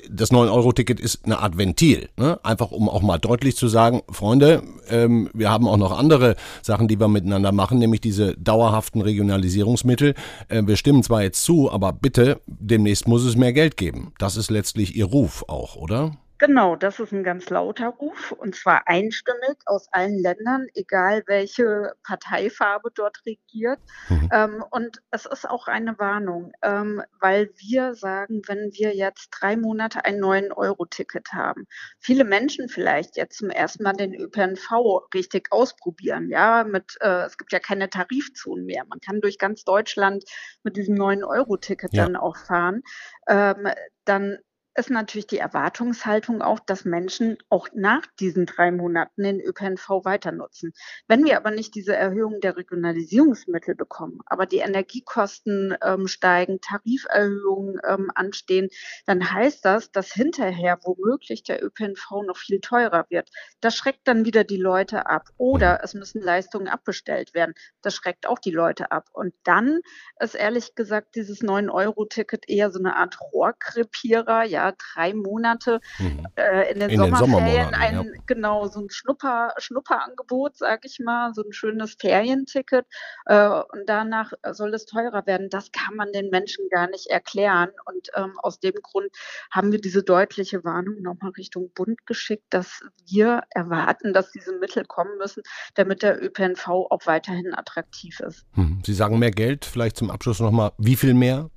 das 0.10 0.32
9-Euro-Ticket 0.32 1.00
ist 1.00 1.26
eine 1.26 1.40
Art 1.40 1.58
Ventil. 1.58 2.10
Ne? 2.18 2.40
Einfach 2.44 2.72
um 2.72 2.90
auch 2.90 3.02
mal 3.02 3.18
deutlich 3.18 3.56
zu 3.56 3.68
sagen, 3.68 4.02
Freunde, 4.10 4.64
ähm, 4.90 5.30
wir 5.34 5.50
haben 5.50 5.68
auch 5.68 5.78
noch 5.78 5.98
andere 5.98 6.36
Sachen, 6.62 6.88
die 6.88 7.00
wir 7.00 7.08
miteinander 7.08 7.52
machen, 7.52 7.80
nämlich 7.80 8.02
diese 8.02 8.36
dauerhaften 8.38 9.02
Regionalisierungsmittel. 9.02 10.14
Äh, 10.50 10.64
wir 10.66 10.76
stimmen 10.76 11.04
zwar 11.04 11.24
jetzt 11.24 11.44
zu, 11.44 11.72
aber 11.72 11.94
bitte, 11.94 12.42
demnächst 12.48 13.08
muss 13.08 13.24
es 13.24 13.36
mehr 13.36 13.54
Geld 13.54 13.78
geben. 13.78 14.14
Das 14.20 14.38
ist 14.38 14.52
letztlich 14.52 14.96
Ihr 14.96 15.06
Ruf 15.06 15.46
auch, 15.48 15.76
oder? 15.76 16.18
Genau, 16.40 16.76
das 16.76 17.00
ist 17.00 17.12
ein 17.12 17.24
ganz 17.24 17.50
lauter 17.50 17.88
Ruf 17.88 18.32
und 18.32 18.56
zwar 18.56 18.88
einstimmig 18.88 19.58
aus 19.66 19.88
allen 19.92 20.18
Ländern, 20.18 20.68
egal 20.74 21.24
welche 21.28 21.94
Parteifarbe 22.04 22.90
dort 22.94 23.22
regiert. 23.26 23.80
Mhm. 24.10 24.30
Ähm, 24.32 24.66
und 24.72 24.98
es 25.12 25.26
ist 25.26 25.48
auch 25.48 25.68
eine 25.68 25.98
Warnung, 26.00 26.52
ähm, 26.62 27.04
weil 27.20 27.52
wir 27.58 27.94
sagen, 27.94 28.42
wenn 28.48 28.72
wir 28.74 28.96
jetzt 28.96 29.30
drei 29.30 29.56
Monate 29.56 30.06
ein 30.06 30.20
9-Euro-Ticket 30.20 31.34
haben, 31.34 31.66
viele 32.00 32.24
Menschen 32.24 32.68
vielleicht 32.68 33.16
jetzt 33.16 33.38
zum 33.38 33.50
ersten 33.50 33.84
Mal 33.84 33.94
den 33.94 34.14
ÖPNV 34.14 34.72
richtig 35.14 35.52
ausprobieren. 35.52 36.30
Ja, 36.30 36.64
mit, 36.64 36.98
äh, 37.00 37.26
es 37.26 37.38
gibt 37.38 37.54
ja 37.54 37.60
keine 37.60 37.90
Tarifzonen 37.90 38.66
mehr. 38.66 38.84
Man 38.90 39.00
kann 39.00 39.22
durch 39.22 39.38
ganz 39.38 39.64
Deutschland 39.64 40.26
mit 40.64 40.78
diesem 40.78 40.96
9-Euro-Ticket 40.96 41.94
ja. 41.94 42.04
dann 42.04 42.16
auch 42.16 42.38
fahren. 42.38 42.82
Ähm, 43.28 43.68
dann 44.06 44.40
ist 44.76 44.90
natürlich 44.90 45.28
die 45.28 45.38
Erwartungshaltung 45.38 46.42
auch, 46.42 46.60
dass 46.60 46.86
Menschen 46.86 47.38
auch 47.50 47.68
nach 47.74 48.06
diesen 48.20 48.46
drei 48.46 48.72
Monaten 48.72 49.24
den 49.24 49.40
ÖPNV 49.40 50.04
weiter 50.04 50.32
nutzen. 50.32 50.74
Wenn 51.08 51.24
wir 51.26 51.38
aber 51.38 51.52
nicht 51.52 51.76
diese 51.76 51.96
Erhöhung 51.96 52.40
der 52.42 52.58
Regionalisierungsmittel 52.58 53.76
bekommen, 53.76 54.20
aber 54.26 54.46
die 54.46 54.58
Energiekosten 54.58 55.78
ähm, 55.84 56.08
steigen, 56.08 56.60
Tariferhöhungen 56.62 57.80
ähm, 57.88 58.12
anstehen, 58.16 58.70
dann 59.06 59.32
heißt 59.32 59.64
das, 59.64 59.92
dass 59.92 60.12
hinterher 60.12 60.80
womöglich 60.84 61.44
der 61.44 61.64
ÖPNV 61.64 62.24
noch 62.26 62.38
viel 62.38 62.60
teurer 62.60 63.06
wird. 63.10 63.30
Das 63.62 63.76
schreckt 63.76 64.08
dann 64.08 64.26
wieder 64.26 64.44
die 64.44 64.58
Leute 64.58 65.06
ab. 65.06 65.30
Oder 65.38 65.84
es 65.84 65.94
müssen 65.94 66.22
Leistungen 66.22 66.68
abbestellt 66.68 67.34
werden. 67.34 67.54
Das 67.82 67.96
schreckt 67.96 68.28
auch 68.28 68.40
die 68.40 68.52
Leute 68.52 68.92
ab. 68.92 69.10
Und 69.14 69.34
dann 69.44 69.82
ist 70.20 70.36
ehrlich 70.36 70.76
gesagt 70.76 71.16
dieses 71.16 71.42
9-Euro-Ticket 71.42 72.50
eher 72.50 72.72
so 72.72 72.80
eine 72.80 72.96
Art 72.96 73.20
Rohrkrepierer, 73.22 74.44
ja, 74.44 74.63
drei 74.72 75.14
Monate 75.14 75.80
mhm. 76.00 76.28
äh, 76.36 76.72
in 76.72 76.80
den 76.80 76.90
in 76.90 76.98
Sommerferien 76.98 77.68
den 77.68 77.76
ein, 77.76 77.96
ja. 77.96 78.12
genau, 78.26 78.68
so 78.68 78.80
ein 78.80 78.90
Schnupper, 78.90 79.54
Schnupperangebot, 79.58 80.58
sag 80.58 80.86
ich 80.86 81.00
mal, 81.00 81.34
so 81.34 81.44
ein 81.44 81.54
schönes 81.54 81.96
Ferienticket. 82.00 82.86
Äh, 83.26 83.48
und 83.48 83.88
danach 83.88 84.32
soll 84.52 84.74
es 84.74 84.86
teurer 84.86 85.26
werden. 85.26 85.50
Das 85.50 85.72
kann 85.72 85.96
man 85.96 86.12
den 86.12 86.30
Menschen 86.30 86.68
gar 86.70 86.90
nicht 86.90 87.08
erklären. 87.08 87.70
Und 87.86 88.10
ähm, 88.16 88.34
aus 88.40 88.60
dem 88.60 88.76
Grund 88.82 89.10
haben 89.52 89.72
wir 89.72 89.82
diese 89.82 90.04
deutliche 90.04 90.64
Warnung 90.64 91.02
nochmal 91.02 91.32
Richtung 91.38 91.72
Bund 91.74 92.06
geschickt, 92.06 92.46
dass 92.50 92.82
wir 93.08 93.44
erwarten, 93.50 94.14
dass 94.14 94.32
diese 94.32 94.58
Mittel 94.58 94.86
kommen 94.86 95.18
müssen, 95.18 95.44
damit 95.76 96.04
der 96.04 96.22
ÖPNV 96.22 96.68
auch 96.68 97.06
weiterhin 97.06 97.54
attraktiv 97.54 98.20
ist. 98.20 98.46
Hm. 98.54 98.82
Sie 98.86 98.94
sagen 98.94 99.20
mehr 99.20 99.32
Geld, 99.32 99.66
vielleicht 99.66 99.98
zum 99.98 100.12
Abschluss 100.12 100.40
nochmal, 100.40 100.72
wie 100.78 100.96
viel 100.96 101.14
mehr? 101.14 101.50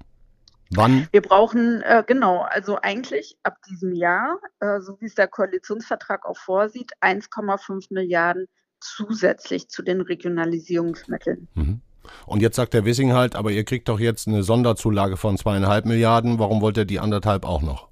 Wann? 0.70 1.06
Wir 1.12 1.22
brauchen, 1.22 1.82
äh, 1.82 2.02
genau, 2.06 2.40
also 2.40 2.78
eigentlich 2.80 3.36
ab 3.42 3.58
diesem 3.68 3.92
Jahr, 3.92 4.38
äh, 4.60 4.80
so 4.80 5.00
wie 5.00 5.06
es 5.06 5.14
der 5.14 5.28
Koalitionsvertrag 5.28 6.26
auch 6.26 6.36
vorsieht, 6.36 6.92
1,5 7.00 7.86
Milliarden 7.90 8.46
zusätzlich 8.80 9.68
zu 9.68 9.82
den 9.82 10.00
Regionalisierungsmitteln. 10.00 11.48
Mhm. 11.54 11.80
Und 12.24 12.40
jetzt 12.40 12.56
sagt 12.56 12.74
der 12.74 12.84
Wissing 12.84 13.12
halt, 13.12 13.34
aber 13.34 13.50
ihr 13.50 13.64
kriegt 13.64 13.88
doch 13.88 13.98
jetzt 13.98 14.28
eine 14.28 14.42
Sonderzulage 14.42 15.16
von 15.16 15.36
zweieinhalb 15.36 15.86
Milliarden, 15.86 16.38
warum 16.38 16.60
wollt 16.60 16.76
ihr 16.76 16.84
die 16.84 17.00
anderthalb 17.00 17.44
auch 17.44 17.62
noch? 17.62 17.88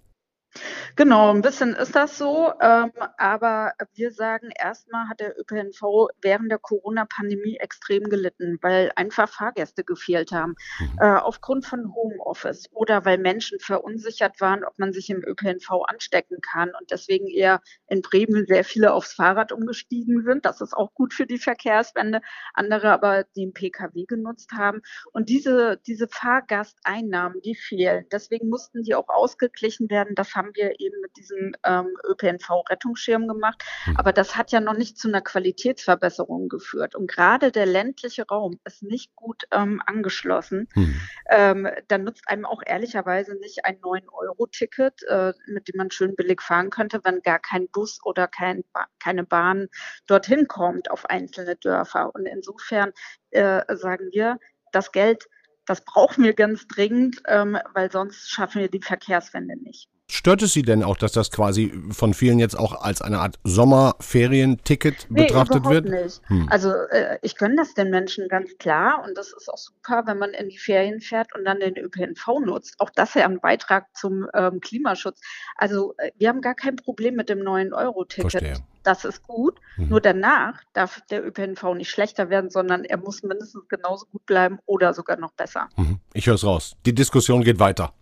Genau, 0.97 1.33
ein 1.35 1.43
bisschen 1.43 1.75
ist 1.75 1.97
das 1.97 2.17
so. 2.17 2.53
Ähm, 2.61 2.93
aber 3.19 3.73
wir 3.95 4.13
sagen, 4.13 4.51
erstmal 4.57 5.09
hat 5.09 5.21
der 5.21 5.39
ÖPNV 5.39 6.09
während 6.23 6.51
der 6.51 6.59
Corona-Pandemie 6.59 7.57
extrem 7.57 8.05
gelitten, 8.05 8.59
weil 8.63 8.93
einfach 8.95 9.29
Fahrgäste 9.29 9.83
gefehlt 9.83 10.31
haben. 10.33 10.55
Mhm. 10.79 10.99
Äh, 11.01 11.17
aufgrund 11.19 11.67
von 11.67 11.95
Homeoffice 11.95 12.69
oder 12.73 13.05
weil 13.05 13.19
Menschen 13.19 13.59
verunsichert 13.59 14.41
waren, 14.41 14.65
ob 14.65 14.79
man 14.79 14.93
sich 14.93 15.11
im 15.11 15.25
ÖPNV 15.25 15.71
anstecken 15.89 16.39
kann 16.41 16.71
und 16.79 16.91
deswegen 16.91 17.27
eher 17.27 17.61
in 17.89 18.03
Bremen 18.03 18.47
sehr 18.47 18.65
viele 18.65 18.93
aufs 18.93 19.15
Fahrrad 19.15 19.51
umgestiegen 19.53 20.23
sind. 20.23 20.45
Das 20.45 20.61
ist 20.61 20.75
auch 20.75 20.95
gut 20.95 21.13
für 21.13 21.27
die 21.27 21.39
Verkehrswende. 21.39 22.21
Andere 22.53 22.91
aber 22.91 23.25
den 23.37 23.53
Pkw 23.53 24.05
genutzt 24.07 24.53
haben. 24.53 24.83
Und 25.13 25.29
diese, 25.29 25.81
diese 25.87 26.09
Fahrgasteinnahmen, 26.09 27.41
die 27.43 27.55
fehlen. 27.55 28.07
Deswegen 28.13 28.49
mussten 28.49 28.83
die 28.83 28.95
auch 28.95 29.09
ausgeglichen 29.09 29.91
werden. 29.91 30.15
Das 30.15 30.35
haben 30.35 30.44
wir 30.53 30.81
eben 30.81 31.01
mit 31.01 31.17
diesem 31.17 31.55
ähm, 31.65 31.97
ÖPNV-Rettungsschirm 32.05 33.29
gemacht. 33.29 33.63
Mhm. 33.87 33.97
Aber 33.97 34.13
das 34.13 34.37
hat 34.37 34.53
ja 34.53 34.61
noch 34.61 34.77
nicht 34.77 34.99
zu 34.99 35.09
einer 35.09 35.21
Qualitätsverbesserung 35.21 36.49
geführt. 36.49 36.95
Und 36.95 37.11
gerade 37.11 37.53
der 37.53 37.67
ländliche 37.67 38.27
Raum 38.27 38.59
ist 38.65 38.83
nicht 38.83 39.15
gut 39.17 39.45
ähm, 39.51 39.83
angeschlossen. 39.87 40.69
Mhm. 40.75 41.01
Ähm, 41.31 41.69
dann 41.89 42.05
nutzt 42.05 42.29
einem 42.29 42.45
auch 42.45 42.63
ehrlicherweise 42.65 43.35
nicht 43.37 43.65
ein 43.65 43.81
9-Euro-Ticket, 43.81 45.03
äh, 45.05 45.33
mit 45.47 45.69
dem 45.69 45.77
man 45.77 45.91
schön 45.91 46.17
billig 46.17 46.43
fahren 46.43 46.71
könnte, 46.71 47.01
wenn 47.05 47.23
gar 47.23 47.39
kein 47.39 47.69
Bus 47.69 48.01
oder 48.05 48.29
kein 48.29 48.65
ba 48.73 48.87
keine 48.99 49.25
Bahn 49.25 49.69
dorthin 50.07 50.49
kommt 50.49 50.91
auf 50.91 51.09
einzelne 51.09 51.57
Dörfer. 51.57 52.15
Und 52.15 52.27
insofern 52.27 52.93
äh, 53.31 53.63
sagen 53.77 54.09
wir, 54.13 54.39
das 54.73 54.93
Geld 54.93 55.29
das 55.67 55.85
brauchen 55.85 56.25
wir 56.25 56.35
ganz 56.35 56.67
dringend, 56.67 57.23
ähm, 57.27 57.59
weil 57.73 57.91
sonst 57.91 58.31
schaffen 58.31 58.61
wir 58.61 58.69
die 58.69 58.83
Verkehrswende 58.83 59.57
nicht. 59.57 59.89
Stört 60.11 60.43
es 60.43 60.53
Sie 60.53 60.63
denn 60.63 60.83
auch, 60.83 60.99
dass 60.99 61.13
das 61.13 61.31
quasi 61.31 61.73
von 61.91 62.13
vielen 62.13 62.39
jetzt 62.39 62.59
auch 62.59 62.83
als 62.83 63.01
eine 63.01 63.21
Art 63.21 63.37
Sommerferienticket 63.43 65.07
nee, 65.09 65.23
betrachtet 65.23 65.65
wird? 65.65 65.87
Nicht. 65.87 66.21
Hm. 66.27 66.47
Also 66.51 66.73
äh, 66.91 67.19
ich 67.23 67.37
gönne 67.37 67.57
das 67.57 67.73
den 67.73 67.89
Menschen 67.89 68.29
ganz 68.29 68.51
klar 68.59 69.03
und 69.07 69.17
das 69.17 69.33
ist 69.33 69.49
auch 69.49 69.57
super, 69.57 70.03
wenn 70.07 70.19
man 70.19 70.31
in 70.31 70.51
die 70.51 70.59
Ferien 70.59 71.01
fährt 71.01 71.35
und 71.35 71.47
dann 71.47 71.59
den 71.59 71.79
ÖPNV 71.79 72.41
nutzt. 72.45 72.75
Auch 72.79 72.91
das 72.91 73.11
ist 73.11 73.15
ja 73.17 73.25
ein 73.25 73.41
Beitrag 73.41 73.87
zum 73.97 74.27
ähm, 74.35 74.61
Klimaschutz. 74.61 75.21
Also 75.57 75.95
äh, 75.97 76.11
wir 76.19 76.29
haben 76.29 76.43
gar 76.43 76.55
kein 76.55 76.77
Problem 76.77 77.15
mit 77.15 77.31
dem 77.31 77.39
neuen 77.39 77.73
Euro-Ticket 77.73 78.63
das 78.85 79.05
ist 79.05 79.23
gut. 79.23 79.59
Mhm. 79.77 79.89
Nur 79.89 80.01
danach 80.01 80.63
darf 80.73 81.01
der 81.11 81.27
ÖPNV 81.27 81.75
nicht 81.75 81.91
schlechter 81.91 82.31
werden, 82.31 82.51
sondern 82.51 82.85
er 82.85 82.99
muss 82.99 83.23
mindestens 83.23 83.69
genauso 83.69 84.07
gut 84.07 84.25
bleiben 84.27 84.59
oder 84.67 84.95
sogar 84.95 85.17
noch 85.19 85.33
besser. 85.33 85.69
Mhm. 85.77 85.99
Ich 86.13 86.27
höre 86.27 86.35
es 86.35 86.45
raus. 86.45 86.77
Die 86.87 86.95
Diskussion 86.95 87.43
geht 87.43 87.59
weiter. 87.59 87.93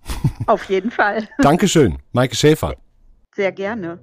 Auf 0.46 0.64
jeden 0.64 0.90
Fall. 0.90 1.28
Dankeschön, 1.38 1.98
Maike 2.12 2.36
Schäfer. 2.36 2.76
Sehr 3.34 3.52
gerne. 3.52 3.98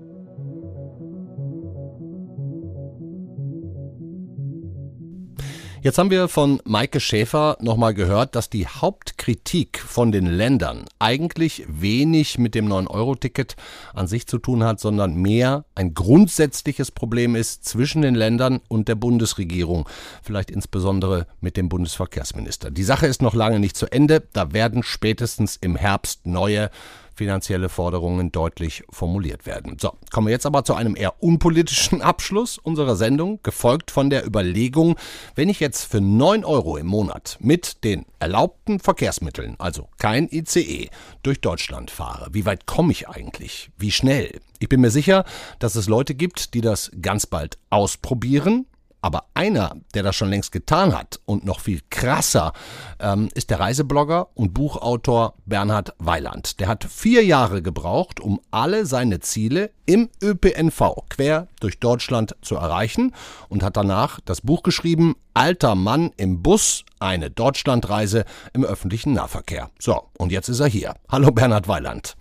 Jetzt 5.81 5.97
haben 5.97 6.11
wir 6.11 6.27
von 6.27 6.61
Maike 6.65 6.99
Schäfer 6.99 7.55
nochmal 7.61 7.93
gehört, 7.93 8.35
dass 8.35 8.49
die 8.49 8.67
Hauptkritik 8.67 9.79
von 9.79 10.11
den 10.11 10.25
Ländern 10.25 10.83
eigentlich 10.99 11.63
wenig 11.69 12.37
mit 12.37 12.53
dem 12.53 12.67
9-Euro-Ticket 12.67 13.55
an 13.93 14.05
sich 14.05 14.27
zu 14.27 14.39
tun 14.39 14.65
hat, 14.65 14.81
sondern 14.81 15.15
mehr 15.15 15.63
ein 15.75 15.93
grundsätzliches 15.93 16.91
Problem 16.91 17.33
ist 17.33 17.63
zwischen 17.63 18.01
den 18.01 18.13
Ländern 18.13 18.59
und 18.67 18.89
der 18.89 18.95
Bundesregierung, 18.95 19.87
vielleicht 20.21 20.51
insbesondere 20.51 21.27
mit 21.39 21.55
dem 21.55 21.69
Bundesverkehrsminister. 21.69 22.71
Die 22.71 22.83
Sache 22.83 23.07
ist 23.07 23.21
noch 23.21 23.33
lange 23.33 23.61
nicht 23.61 23.77
zu 23.77 23.89
Ende, 23.89 24.27
da 24.33 24.51
werden 24.51 24.83
spätestens 24.83 25.55
im 25.55 25.77
Herbst 25.77 26.25
neue 26.25 26.71
finanzielle 27.19 27.67
Forderungen 27.67 28.31
deutlich 28.31 28.83
formuliert 28.89 29.45
werden. 29.45 29.75
So, 29.77 29.91
kommen 30.09 30.27
wir 30.27 30.31
jetzt 30.31 30.45
aber 30.45 30.63
zu 30.63 30.73
einem 30.73 30.95
eher 30.95 31.21
unpolitischen 31.21 32.01
Abschluss 32.01 32.57
unserer 32.57 32.95
Sendung, 32.95 33.41
gefolgt 33.43 33.91
von 33.91 34.09
der 34.09 34.25
Überlegung, 34.25 34.95
wenn 35.35 35.49
ich 35.49 35.59
jetzt 35.59 35.83
für 35.83 35.99
9 35.99 36.45
Euro 36.45 36.77
im 36.77 36.87
Monat 36.87 37.35
mit 37.41 37.83
den 37.83 38.05
erlaubten 38.19 38.79
Verkehrsmitteln, 38.79 39.55
also 39.59 39.89
kein 39.97 40.29
ICE, 40.31 40.87
durch 41.21 41.41
Deutschland 41.41 41.91
fahre, 41.91 42.29
wie 42.31 42.45
weit 42.45 42.65
komme 42.65 42.93
ich 42.93 43.09
eigentlich? 43.09 43.69
Wie 43.77 43.91
schnell? 43.91 44.39
Ich 44.59 44.69
bin 44.69 44.79
mir 44.79 44.91
sicher, 44.91 45.25
dass 45.59 45.75
es 45.75 45.89
Leute 45.89 46.15
gibt, 46.15 46.53
die 46.53 46.61
das 46.61 46.89
ganz 47.01 47.25
bald 47.25 47.57
ausprobieren 47.69 48.65
aber 49.01 49.25
einer, 49.33 49.75
der 49.93 50.03
das 50.03 50.15
schon 50.15 50.29
längst 50.29 50.51
getan 50.51 50.97
hat 50.97 51.19
und 51.25 51.45
noch 51.45 51.59
viel 51.59 51.81
krasser, 51.89 52.53
ähm, 52.99 53.29
ist 53.33 53.49
der 53.49 53.59
Reiseblogger 53.59 54.29
und 54.35 54.53
Buchautor 54.53 55.35
Bernhard 55.45 55.93
Weiland. 55.99 56.59
Der 56.59 56.67
hat 56.67 56.83
vier 56.83 57.23
Jahre 57.23 57.61
gebraucht, 57.61 58.19
um 58.19 58.39
alle 58.51 58.85
seine 58.85 59.19
Ziele 59.19 59.71
im 59.85 60.09
ÖPNV 60.21 61.05
quer 61.09 61.47
durch 61.59 61.79
Deutschland 61.79 62.35
zu 62.41 62.55
erreichen 62.55 63.13
und 63.47 63.63
hat 63.63 63.77
danach 63.77 64.19
das 64.25 64.41
Buch 64.41 64.63
geschrieben, 64.63 65.15
Alter 65.33 65.75
Mann 65.75 66.11
im 66.17 66.43
Bus, 66.43 66.83
eine 66.99 67.29
Deutschlandreise 67.29 68.25
im 68.53 68.65
öffentlichen 68.65 69.13
Nahverkehr. 69.13 69.69
So, 69.79 70.09
und 70.17 70.31
jetzt 70.31 70.49
ist 70.49 70.59
er 70.59 70.67
hier. 70.67 70.95
Hallo 71.09 71.31
Bernhard 71.31 71.67
Weiland. 71.67 72.15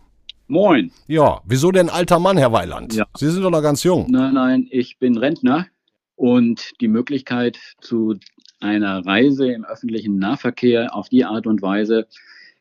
Moin. 0.46 0.92
Ja, 1.06 1.42
wieso 1.44 1.72
denn 1.72 1.90
alter 1.90 2.18
Mann, 2.18 2.38
Herr 2.38 2.52
Weiland? 2.52 2.94
Ja. 2.94 3.04
Sie 3.18 3.30
sind 3.30 3.42
doch 3.42 3.50
noch 3.50 3.60
ganz 3.60 3.82
jung. 3.82 4.06
Nein, 4.08 4.32
nein, 4.32 4.66
ich 4.70 4.98
bin 4.98 5.18
Rentner 5.18 5.66
und 6.18 6.72
die 6.80 6.88
Möglichkeit 6.88 7.58
zu 7.80 8.16
einer 8.60 9.06
Reise 9.06 9.52
im 9.52 9.64
öffentlichen 9.64 10.18
Nahverkehr 10.18 10.94
auf 10.94 11.08
die 11.08 11.24
Art 11.24 11.46
und 11.46 11.62
Weise, 11.62 12.08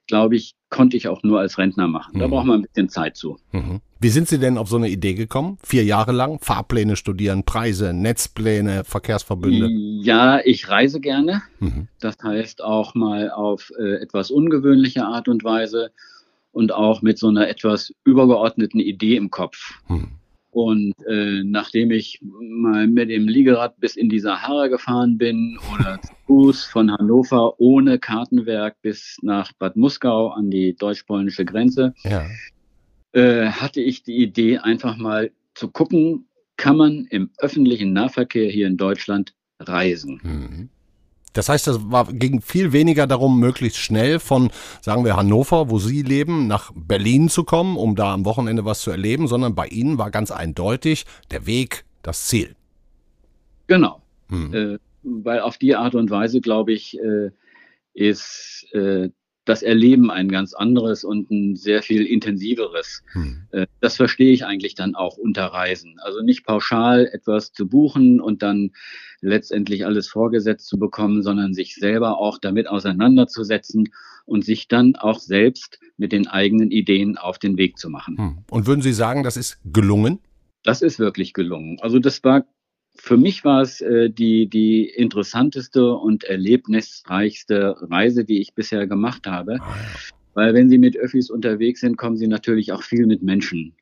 glaube 0.05 0.35
ich, 0.35 0.53
konnte 0.69 0.95
ich 0.95 1.07
auch 1.07 1.23
nur 1.23 1.39
als 1.39 1.57
Rentner 1.57 1.87
machen. 1.87 2.19
Da 2.19 2.27
mhm. 2.27 2.31
braucht 2.31 2.45
man 2.45 2.59
ein 2.59 2.61
bisschen 2.63 2.89
Zeit 2.89 3.17
zu. 3.17 3.37
Mhm. 3.51 3.81
Wie 3.99 4.09
sind 4.09 4.27
Sie 4.27 4.37
denn 4.37 4.59
auf 4.59 4.69
so 4.69 4.75
eine 4.75 4.89
Idee 4.89 5.15
gekommen? 5.15 5.57
Vier 5.63 5.83
Jahre 5.83 6.11
lang 6.11 6.39
Fahrpläne 6.39 6.95
studieren, 6.95 7.45
Preise, 7.45 7.93
Netzpläne, 7.93 8.83
Verkehrsverbünde? 8.83 9.69
Ja, 10.03 10.39
ich 10.45 10.69
reise 10.69 10.99
gerne. 10.99 11.41
Mhm. 11.59 11.87
Das 11.99 12.17
heißt 12.23 12.63
auch 12.63 12.93
mal 12.93 13.31
auf 13.31 13.71
äh, 13.79 13.95
etwas 13.95 14.29
ungewöhnliche 14.29 15.03
Art 15.03 15.27
und 15.27 15.43
Weise 15.43 15.89
und 16.51 16.71
auch 16.71 17.01
mit 17.01 17.17
so 17.17 17.29
einer 17.29 17.47
etwas 17.47 17.91
übergeordneten 18.03 18.79
Idee 18.79 19.15
im 19.15 19.31
Kopf. 19.31 19.79
Und 20.57 20.95
äh, 21.07 21.43
nachdem 21.43 21.91
ich 21.91 22.19
mal 22.23 22.87
mit 22.87 23.11
dem 23.11 23.27
Liegerad 23.27 23.79
bis 23.79 23.95
in 23.95 24.09
die 24.09 24.19
Sahara 24.19 24.69
gefahren 24.69 25.15
bin 25.19 25.59
oder 25.71 26.01
zu 26.01 26.13
Fuß 26.25 26.65
von 26.65 26.91
Hannover 26.91 27.59
ohne 27.59 27.99
Kartenwerk 27.99 28.81
bis 28.81 29.19
nach 29.21 29.53
Bad 29.53 29.75
Muskau 29.75 30.29
an 30.29 30.49
die 30.49 30.75
deutsch-polnische 30.75 31.45
Grenze, 31.45 31.93
ja. 32.03 32.25
äh, 33.11 33.51
hatte 33.51 33.81
ich 33.81 34.01
die 34.01 34.17
Idee, 34.17 34.57
einfach 34.57 34.97
mal 34.97 35.29
zu 35.53 35.67
gucken, 35.67 36.25
kann 36.55 36.77
man 36.77 37.05
im 37.11 37.29
öffentlichen 37.37 37.93
Nahverkehr 37.93 38.49
hier 38.49 38.65
in 38.65 38.77
Deutschland 38.77 39.35
reisen. 39.59 40.19
Mhm. 40.23 40.69
Das 41.37 41.49
heißt, 41.49 41.67
es 41.67 41.91
war, 41.91 42.05
ging 42.05 42.41
viel 42.41 42.73
weniger 42.73 43.05
darum, 43.05 43.39
möglichst 43.39 43.77
schnell 43.77 44.19
von, 44.19 44.49
sagen 44.81 45.05
wir, 45.05 45.15
Hannover, 45.15 45.69
wo 45.69 45.77
Sie 45.77 46.01
leben, 46.01 46.47
nach 46.47 46.71
Berlin 46.73 47.29
zu 47.29 47.43
kommen, 47.43 47.77
um 47.77 47.95
da 47.95 48.11
am 48.11 48.25
Wochenende 48.25 48.65
was 48.65 48.81
zu 48.81 48.89
erleben, 48.89 49.27
sondern 49.27 49.53
bei 49.53 49.67
Ihnen 49.67 49.99
war 49.99 50.09
ganz 50.09 50.31
eindeutig 50.31 51.05
der 51.29 51.45
Weg 51.45 51.85
das 52.01 52.25
Ziel. 52.25 52.55
Genau. 53.67 54.01
Hm. 54.29 54.53
Äh, 54.53 54.77
weil 55.03 55.41
auf 55.41 55.59
die 55.59 55.75
Art 55.75 55.93
und 55.93 56.09
Weise, 56.09 56.41
glaube 56.41 56.73
ich, 56.73 56.97
äh, 56.99 57.29
ist 57.93 58.65
äh, 58.73 59.09
das 59.47 59.63
Erleben 59.63 60.11
ein 60.11 60.29
ganz 60.29 60.53
anderes 60.53 61.03
und 61.03 61.31
ein 61.31 61.55
sehr 61.55 61.81
viel 61.81 62.05
intensiveres. 62.05 63.03
Hm. 63.13 63.47
Äh, 63.51 63.67
das 63.81 63.95
verstehe 63.95 64.31
ich 64.31 64.45
eigentlich 64.45 64.75
dann 64.75 64.95
auch 64.95 65.17
unter 65.17 65.45
Reisen. 65.45 65.95
Also 65.99 66.21
nicht 66.21 66.45
pauschal 66.45 67.07
etwas 67.11 67.51
zu 67.51 67.67
buchen 67.67 68.19
und 68.19 68.41
dann 68.41 68.71
letztendlich 69.21 69.85
alles 69.85 70.07
vorgesetzt 70.07 70.67
zu 70.67 70.77
bekommen, 70.77 71.23
sondern 71.23 71.53
sich 71.53 71.75
selber 71.75 72.19
auch 72.19 72.37
damit 72.37 72.67
auseinanderzusetzen 72.67 73.89
und 74.25 74.45
sich 74.45 74.67
dann 74.67 74.95
auch 74.95 75.19
selbst 75.19 75.79
mit 75.97 76.11
den 76.11 76.27
eigenen 76.27 76.71
Ideen 76.71 77.17
auf 77.17 77.39
den 77.39 77.57
Weg 77.57 77.77
zu 77.77 77.89
machen. 77.89 78.17
Hm. 78.17 78.37
Und 78.49 78.67
würden 78.67 78.81
Sie 78.81 78.93
sagen, 78.93 79.23
das 79.23 79.37
ist 79.37 79.59
gelungen? 79.65 80.19
Das 80.63 80.81
ist 80.81 80.99
wirklich 80.99 81.33
gelungen. 81.33 81.77
Also 81.81 81.99
das 81.99 82.23
war 82.23 82.45
für 82.97 83.17
mich 83.17 83.43
war 83.43 83.61
es 83.61 83.81
äh, 83.81 84.09
die, 84.09 84.47
die 84.47 84.85
interessanteste 84.85 85.93
und 85.93 86.23
erlebnisreichste 86.23 87.75
Reise, 87.89 88.25
die 88.25 88.41
ich 88.41 88.53
bisher 88.53 88.87
gemacht 88.87 89.27
habe. 89.27 89.57
Ah, 89.61 89.75
Weil 90.33 90.53
wenn 90.53 90.69
Sie 90.69 90.77
mit 90.77 90.97
Öffis 90.97 91.29
unterwegs 91.29 91.81
sind, 91.81 91.97
kommen 91.97 92.17
Sie 92.17 92.27
natürlich 92.27 92.71
auch 92.71 92.83
viel 92.83 93.05
mit 93.05 93.23
Menschen 93.23 93.75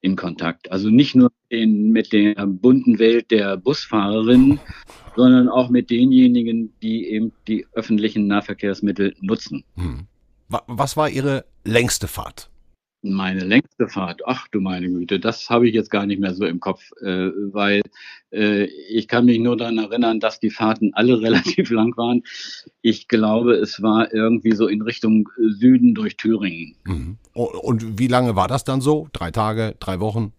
in 0.00 0.16
Kontakt. 0.16 0.70
Also 0.70 0.90
nicht 0.90 1.14
nur 1.14 1.32
in, 1.48 1.90
mit 1.90 2.12
der 2.12 2.34
bunten 2.46 2.98
Welt 2.98 3.30
der 3.30 3.56
Busfahrerinnen, 3.56 4.60
sondern 5.16 5.48
auch 5.48 5.70
mit 5.70 5.90
denjenigen, 5.90 6.72
die 6.82 7.08
eben 7.08 7.32
die 7.48 7.66
öffentlichen 7.72 8.26
Nahverkehrsmittel 8.26 9.14
nutzen. 9.20 9.64
Hm. 9.74 10.06
Was 10.48 10.96
war 10.96 11.10
Ihre 11.10 11.44
längste 11.64 12.06
Fahrt? 12.06 12.50
Meine 13.02 13.44
längste 13.44 13.86
Fahrt, 13.86 14.22
ach 14.26 14.48
du 14.48 14.60
meine 14.60 14.88
Güte, 14.88 15.20
das 15.20 15.48
habe 15.48 15.68
ich 15.68 15.74
jetzt 15.74 15.90
gar 15.90 16.04
nicht 16.04 16.20
mehr 16.20 16.34
so 16.34 16.44
im 16.44 16.58
Kopf, 16.58 16.90
äh, 17.00 17.30
weil 17.52 17.80
äh, 18.32 18.64
ich 18.64 19.06
kann 19.06 19.24
mich 19.24 19.38
nur 19.38 19.56
daran 19.56 19.78
erinnern, 19.78 20.18
dass 20.18 20.40
die 20.40 20.50
Fahrten 20.50 20.92
alle 20.94 21.20
relativ 21.22 21.70
lang 21.70 21.96
waren. 21.96 22.22
Ich 22.82 23.06
glaube, 23.06 23.54
es 23.54 23.82
war 23.82 24.12
irgendwie 24.12 24.52
so 24.52 24.66
in 24.66 24.82
Richtung 24.82 25.28
Süden 25.36 25.94
durch 25.94 26.16
Thüringen. 26.16 26.74
Mhm. 26.84 27.18
Und 27.34 27.98
wie 28.00 28.08
lange 28.08 28.34
war 28.34 28.48
das 28.48 28.64
dann 28.64 28.80
so? 28.80 29.08
Drei 29.12 29.30
Tage, 29.30 29.76
drei 29.78 30.00
Wochen? 30.00 30.32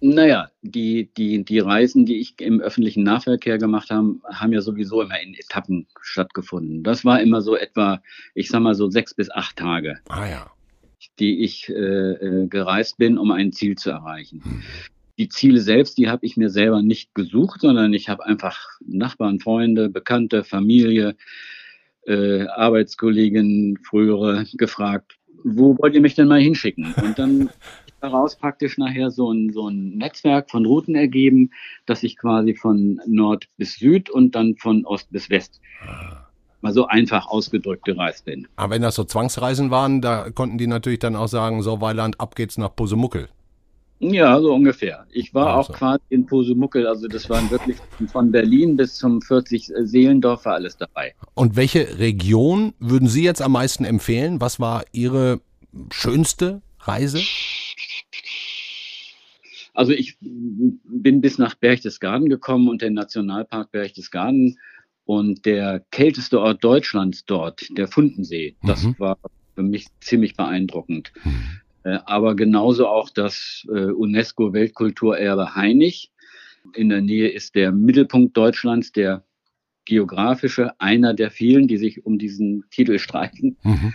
Naja, 0.00 0.48
die, 0.62 1.10
die, 1.18 1.44
die 1.44 1.58
Reisen, 1.58 2.06
die 2.06 2.18
ich 2.18 2.40
im 2.40 2.62
öffentlichen 2.62 3.02
Nahverkehr 3.02 3.58
gemacht 3.58 3.90
habe, 3.90 4.14
haben 4.32 4.54
ja 4.54 4.62
sowieso 4.62 5.02
immer 5.02 5.20
in 5.20 5.34
Etappen 5.34 5.86
stattgefunden. 6.00 6.82
Das 6.82 7.04
war 7.04 7.20
immer 7.20 7.42
so 7.42 7.54
etwa, 7.54 8.00
ich 8.34 8.48
sag 8.48 8.60
mal 8.60 8.74
so 8.74 8.88
sechs 8.88 9.12
bis 9.12 9.30
acht 9.30 9.56
Tage. 9.56 9.98
Ah 10.08 10.26
ja 10.26 10.50
die 11.20 11.44
ich 11.44 11.68
äh, 11.68 11.72
äh, 11.72 12.46
gereist 12.48 12.98
bin, 12.98 13.18
um 13.18 13.30
ein 13.30 13.52
Ziel 13.52 13.76
zu 13.76 13.90
erreichen. 13.90 14.42
Hm. 14.42 14.62
Die 15.18 15.28
Ziele 15.28 15.60
selbst, 15.60 15.98
die 15.98 16.08
habe 16.08 16.24
ich 16.24 16.38
mir 16.38 16.48
selber 16.48 16.80
nicht 16.80 17.14
gesucht, 17.14 17.60
sondern 17.60 17.92
ich 17.92 18.08
habe 18.08 18.24
einfach 18.24 18.58
Nachbarn, 18.86 19.38
Freunde, 19.38 19.90
Bekannte, 19.90 20.44
Familie, 20.44 21.14
äh, 22.06 22.46
Arbeitskollegen, 22.46 23.78
frühere 23.84 24.46
gefragt, 24.54 25.18
wo 25.44 25.76
wollt 25.78 25.94
ihr 25.94 26.00
mich 26.00 26.14
denn 26.14 26.28
mal 26.28 26.40
hinschicken? 26.40 26.94
Und 27.02 27.18
dann 27.18 27.50
daraus 28.00 28.36
praktisch 28.36 28.78
nachher 28.78 29.10
so 29.10 29.30
ein, 29.30 29.52
so 29.52 29.68
ein 29.68 29.98
Netzwerk 29.98 30.50
von 30.50 30.64
Routen 30.64 30.94
ergeben, 30.94 31.50
dass 31.84 32.02
ich 32.02 32.16
quasi 32.16 32.54
von 32.54 32.98
Nord 33.06 33.46
bis 33.58 33.74
Süd 33.74 34.08
und 34.08 34.34
dann 34.34 34.56
von 34.56 34.86
Ost 34.86 35.12
bis 35.12 35.28
West 35.28 35.60
ah 35.86 36.19
mal 36.60 36.72
so 36.72 36.86
einfach 36.86 37.26
ausgedrückt 37.26 37.84
gereist 37.84 38.24
bin. 38.24 38.46
Aber 38.56 38.74
wenn 38.74 38.82
das 38.82 38.94
so 38.94 39.04
Zwangsreisen 39.04 39.70
waren, 39.70 40.00
da 40.00 40.30
konnten 40.30 40.58
die 40.58 40.66
natürlich 40.66 40.98
dann 40.98 41.16
auch 41.16 41.28
sagen, 41.28 41.62
so 41.62 41.80
Weiland, 41.80 42.20
ab 42.20 42.34
geht's 42.34 42.58
nach 42.58 42.74
Posemuckel. 42.74 43.28
Ja, 44.02 44.40
so 44.40 44.54
ungefähr. 44.54 45.06
Ich 45.10 45.34
war 45.34 45.56
also. 45.56 45.72
auch 45.72 45.76
quasi 45.76 46.02
in 46.08 46.24
Posemuckel, 46.24 46.86
also 46.86 47.06
das 47.06 47.28
waren 47.28 47.50
wirklich 47.50 47.76
von 48.10 48.32
Berlin 48.32 48.76
bis 48.76 48.94
zum 48.94 49.20
40 49.20 49.72
Seelendorf 49.82 50.46
war 50.46 50.54
alles 50.54 50.78
dabei. 50.78 51.14
Und 51.34 51.54
welche 51.54 51.98
Region 51.98 52.72
würden 52.78 53.08
Sie 53.08 53.22
jetzt 53.22 53.42
am 53.42 53.52
meisten 53.52 53.84
empfehlen? 53.84 54.40
Was 54.40 54.58
war 54.58 54.84
Ihre 54.92 55.42
schönste 55.92 56.62
Reise? 56.80 57.20
Also 59.74 59.92
ich 59.92 60.16
bin 60.20 61.20
bis 61.20 61.36
nach 61.36 61.54
Berchtesgaden 61.54 62.30
gekommen 62.30 62.68
und 62.68 62.80
den 62.80 62.94
Nationalpark 62.94 63.70
Berchtesgaden 63.70 64.58
und 65.10 65.44
der 65.44 65.84
kälteste 65.90 66.40
Ort 66.40 66.62
Deutschlands 66.62 67.24
dort, 67.24 67.66
der 67.76 67.88
Fundensee, 67.88 68.54
das 68.62 68.84
mhm. 68.84 68.94
war 68.98 69.18
für 69.56 69.64
mich 69.64 69.88
ziemlich 70.00 70.36
beeindruckend. 70.36 71.12
Mhm. 71.24 71.60
Äh, 71.82 71.98
aber 72.06 72.36
genauso 72.36 72.86
auch 72.86 73.10
das 73.10 73.66
äh, 73.68 73.86
UNESCO-Weltkulturerbe 73.86 75.56
Heinig. 75.56 76.12
In 76.76 76.90
der 76.90 77.00
Nähe 77.00 77.28
ist 77.28 77.56
der 77.56 77.72
Mittelpunkt 77.72 78.36
Deutschlands, 78.36 78.92
der 78.92 79.24
geografische, 79.84 80.80
einer 80.80 81.12
der 81.12 81.32
vielen, 81.32 81.66
die 81.66 81.78
sich 81.78 82.06
um 82.06 82.16
diesen 82.16 82.62
Titel 82.70 83.00
streiten. 83.00 83.56
Mhm. 83.64 83.92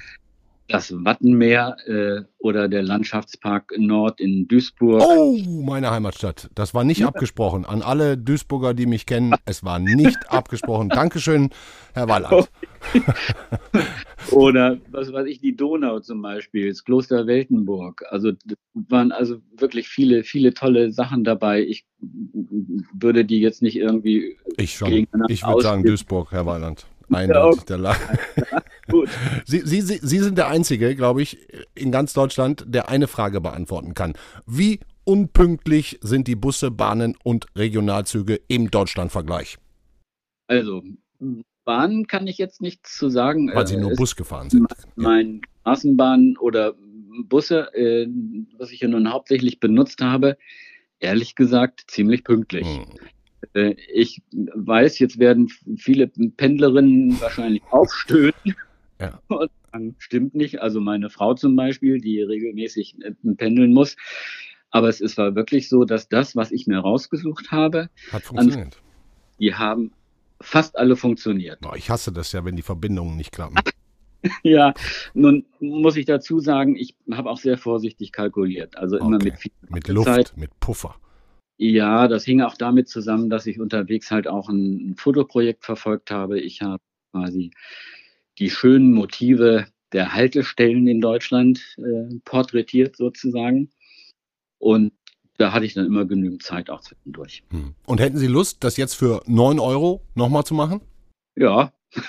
Das 0.68 0.92
Wattenmeer 0.92 1.78
äh, 1.86 2.22
oder 2.40 2.68
der 2.68 2.82
Landschaftspark 2.82 3.74
Nord 3.78 4.20
in 4.20 4.48
Duisburg. 4.48 5.04
Oh, 5.06 5.38
meine 5.64 5.92
Heimatstadt. 5.92 6.50
Das 6.56 6.74
war 6.74 6.84
nicht 6.84 7.00
ja. 7.00 7.08
abgesprochen. 7.08 7.66
An 7.66 7.82
alle 7.82 8.18
Duisburger, 8.18 8.74
die 8.74 8.86
mich 8.86 9.06
kennen, 9.06 9.36
es 9.46 9.64
war 9.64 9.80
nicht 9.80 10.32
abgesprochen. 10.32 10.90
Dankeschön, 10.90 11.52
Herr 11.94 12.08
Walland. 12.08 12.50
oder 14.32 14.78
was 14.90 15.14
weiß 15.14 15.28
ich, 15.28 15.40
die 15.40 15.56
Donau 15.56 16.00
zum 16.00 16.22
Beispiel, 16.22 16.70
das 16.70 16.84
Kloster 16.84 17.28
Weltenburg. 17.28 18.04
Also 18.10 18.32
waren 18.74 19.12
also 19.12 19.38
wirklich 19.58 19.88
viele, 19.88 20.24
viele 20.24 20.54
tolle 20.54 20.92
Sachen 20.92 21.24
dabei. 21.24 21.62
Ich 21.62 21.86
würde 22.94 23.24
die 23.24 23.40
jetzt 23.40 23.62
nicht 23.62 23.78
irgendwie. 23.78 24.38
Ich 24.58 24.76
schon. 24.76 25.08
Ich 25.28 25.46
würde 25.46 25.62
sagen 25.62 25.84
Duisburg, 25.84 26.32
Herr 26.32 26.46
Walland. 26.46 26.88
Eindeutig 27.12 27.62
ja, 27.62 27.66
der 27.66 27.78
La 27.78 27.96
Gut. 28.90 29.10
Sie, 29.46 29.62
Sie, 29.62 29.82
Sie 29.82 30.20
sind 30.20 30.38
der 30.38 30.48
Einzige, 30.48 30.96
glaube 30.96 31.22
ich, 31.22 31.48
in 31.74 31.92
ganz 31.92 32.14
Deutschland, 32.14 32.66
der 32.68 32.90
eine 32.90 33.08
Frage 33.08 33.42
beantworten 33.42 33.94
kann. 33.94 34.14
Wie 34.46 34.80
unpünktlich 35.04 36.00
sind 36.02 36.28
die 36.28 36.36
Busse, 36.36 36.72
Bahnen 36.72 37.16
und 37.24 37.48
Regionalzüge 37.56 38.40
im 38.48 38.72
Deutschlandvergleich? 38.72 39.58
Also, 40.48 40.84
Bahnen 41.64 42.08
kann 42.08 42.28
ich 42.28 42.38
jetzt 42.38 42.62
nichts 42.62 42.98
zu 42.98 43.10
sagen. 43.10 43.52
Weil 43.54 43.68
Sie 43.68 43.78
nur 43.78 43.92
es 43.92 43.98
Bus 43.98 44.16
gefahren 44.16 44.50
sind. 44.50 44.68
Mein 44.96 45.42
Straßenbahn 45.62 46.38
oder 46.40 46.76
Busse, 47.24 47.74
äh, 47.74 48.08
was 48.58 48.72
ich 48.72 48.82
ja 48.82 48.88
nun 48.88 49.12
hauptsächlich 49.12 49.60
benutzt 49.60 50.02
habe, 50.02 50.38
ehrlich 51.00 51.36
gesagt 51.36 51.86
ziemlich 51.88 52.24
pünktlich. 52.24 52.68
Hm. 52.68 52.86
Äh, 53.54 53.76
ich 53.94 54.22
weiß, 54.32 55.00
jetzt 55.00 55.20
werden 55.20 55.50
viele 55.78 56.08
Pendlerinnen 56.08 57.20
wahrscheinlich 57.22 57.64
aufstöhnen. 57.72 58.34
Ja. 59.00 59.20
Und 59.28 59.52
sagen, 59.76 59.96
stimmt 59.98 60.36
nicht. 60.36 60.62
Also 60.62 60.80
meine 60.80 61.10
Frau 61.10 61.34
zum 61.34 61.56
Beispiel, 61.56 62.00
die 62.00 62.22
regelmäßig 62.22 62.96
äh, 63.02 63.14
pendeln 63.36 63.74
muss. 63.74 63.96
Aber 64.72 64.90
es 64.90 65.02
ist 65.02 65.18
war 65.18 65.36
wirklich 65.36 65.70
so, 65.70 65.86
dass 65.86 66.10
das, 66.10 66.36
was 66.36 66.52
ich 66.52 66.68
mir 66.68 66.80
rausgesucht 66.80 67.52
habe, 67.52 67.90
hat 68.12 68.24
funktioniert. 68.24 68.82
Die 69.40 69.54
haben 69.54 69.92
fast 70.42 70.78
alle 70.78 70.96
funktioniert. 70.96 71.60
Oh, 71.66 71.76
ich 71.76 71.90
hasse 71.90 72.12
das 72.12 72.32
ja, 72.32 72.44
wenn 72.44 72.56
die 72.56 72.62
Verbindungen 72.62 73.16
nicht 73.16 73.32
klappen. 73.32 73.56
ja, 74.44 74.74
nun 75.14 75.46
muss 75.60 75.96
ich 75.96 76.06
dazu 76.06 76.40
sagen, 76.40 76.76
ich 76.76 76.96
habe 77.12 77.30
auch 77.30 77.38
sehr 77.38 77.58
vorsichtig 77.58 78.12
kalkuliert. 78.12 78.78
Also 78.78 78.98
immer 78.98 79.16
okay. 79.16 79.26
mit 79.26 79.40
viel 79.40 79.52
Mit 79.70 79.88
Luft, 79.88 80.08
Zeit. 80.08 80.34
mit 80.36 80.60
Puffer. 80.60 80.96
Ja, 81.58 82.10
das 82.10 82.26
hing 82.26 82.42
auch 82.42 82.56
damit 82.58 82.90
zusammen, 82.90 83.30
dass 83.30 83.48
ich 83.48 83.62
unterwegs 83.62 84.12
halt 84.12 84.28
auch 84.28 84.50
ein, 84.50 84.90
ein 84.92 84.96
Fotoprojekt 84.98 85.64
verfolgt 85.64 86.12
habe. 86.12 86.40
Ich 86.40 86.62
habe 86.62 86.84
quasi 87.12 87.52
die 88.40 88.50
schönen 88.50 88.94
Motive 88.94 89.68
der 89.92 90.14
Haltestellen 90.14 90.88
in 90.88 91.02
Deutschland 91.02 91.78
äh, 91.78 92.16
porträtiert 92.26 92.98
sozusagen. 92.98 93.70
Und 94.58 94.94
da 95.38 95.52
hatte 95.54 95.66
ich 95.66 95.74
dann 95.74 95.86
immer 95.86 96.06
genügend 96.06 96.44
Zeit 96.44 96.70
auch 96.70 96.82
zwischendurch. 96.82 97.44
Hm. 97.50 97.76
Und 97.86 98.00
hätten 98.00 98.18
Sie 98.18 98.28
Lust, 98.28 98.64
das 98.64 98.78
jetzt 98.78 98.96
für 98.96 99.22
9 99.26 99.60
Euro 99.60 100.02
nochmal 100.16 100.44
zu 100.44 100.54
machen? 100.54 100.82
Ja. 101.36 101.74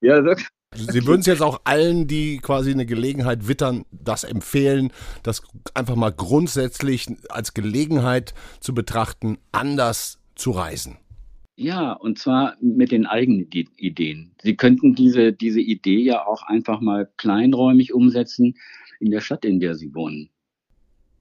ja, 0.00 0.24
wirklich. 0.24 0.48
Sie 0.74 1.06
würden 1.06 1.20
es 1.20 1.26
jetzt 1.26 1.42
auch 1.42 1.60
allen, 1.64 2.06
die 2.06 2.38
quasi 2.38 2.70
eine 2.70 2.86
Gelegenheit 2.86 3.46
wittern, 3.46 3.84
das 3.90 4.24
empfehlen, 4.24 4.90
das 5.22 5.42
einfach 5.74 5.96
mal 5.96 6.12
grundsätzlich 6.12 7.08
als 7.28 7.52
Gelegenheit 7.52 8.32
zu 8.60 8.72
betrachten, 8.72 9.38
anders 9.52 10.18
zu 10.34 10.50
reisen. 10.50 10.96
Ja, 11.62 11.92
und 11.92 12.18
zwar 12.18 12.56
mit 12.60 12.90
den 12.90 13.06
eigenen 13.06 13.48
Ideen. 13.76 14.32
Sie 14.42 14.56
könnten 14.56 14.94
diese, 14.94 15.32
diese 15.32 15.60
Idee 15.60 16.00
ja 16.00 16.26
auch 16.26 16.42
einfach 16.42 16.80
mal 16.80 17.08
kleinräumig 17.16 17.94
umsetzen 17.94 18.54
in 18.98 19.12
der 19.12 19.20
Stadt, 19.20 19.44
in 19.44 19.60
der 19.60 19.76
Sie 19.76 19.94
wohnen. 19.94 20.28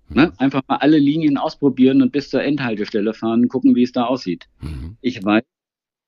Ne? 0.09 0.33
Einfach 0.37 0.61
mal 0.67 0.77
alle 0.77 0.97
Linien 0.97 1.37
ausprobieren 1.37 2.01
und 2.01 2.11
bis 2.11 2.29
zur 2.29 2.43
Endhaltestelle 2.43 3.13
fahren, 3.13 3.47
gucken, 3.47 3.75
wie 3.75 3.83
es 3.83 3.91
da 3.91 4.05
aussieht. 4.05 4.47
Mhm. 4.61 4.97
Ich 5.01 5.23
weiß, 5.23 5.43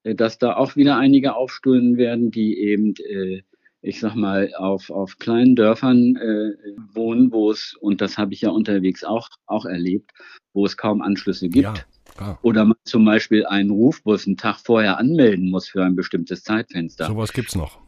äh, 0.04 0.16
dass 0.16 0.40
da 0.40 0.56
auch 0.56 0.76
wieder 0.76 0.98
einige 0.98 1.36
aufstehen 1.36 1.98
werden, 1.98 2.32
die 2.32 2.58
eben, 2.58 2.96
äh, 2.98 3.44
ich 3.82 4.00
sag 4.00 4.16
mal, 4.16 4.52
auf, 4.58 4.90
auf 4.90 5.20
kleinen 5.20 5.56
Dörfern 5.56 6.16
äh, 6.16 6.52
wohnen, 6.94 7.32
wo 7.32 7.52
es, 7.52 7.76
und 7.80 8.02
das 8.02 8.18
habe 8.18 8.34
ich 8.34 8.42
ja 8.42 8.50
unterwegs 8.50 9.04
auch, 9.04 9.30
auch 9.46 9.66
erlebt, 9.66 10.12
wo 10.54 10.66
es 10.66 10.76
kaum 10.76 11.02
Anschlüsse 11.02 11.50
gibt. 11.50 11.64
Ja. 11.64 11.74
Ah. 12.18 12.38
Oder 12.42 12.66
man 12.66 12.78
zum 12.84 13.06
Beispiel 13.06 13.46
einen 13.46 13.72
Rufbus 13.72 14.28
einen 14.28 14.38
Tag 14.38 14.60
vorher 14.60 14.98
anmelden 14.98 15.50
muss 15.50 15.68
für 15.68 15.84
ein 15.84 15.96
bestimmtes 15.96 16.44
Zeitfenster. 16.44 17.08
Sowas 17.08 17.34
gibt 17.34 17.50
es 17.50 17.56
noch. 17.56 17.80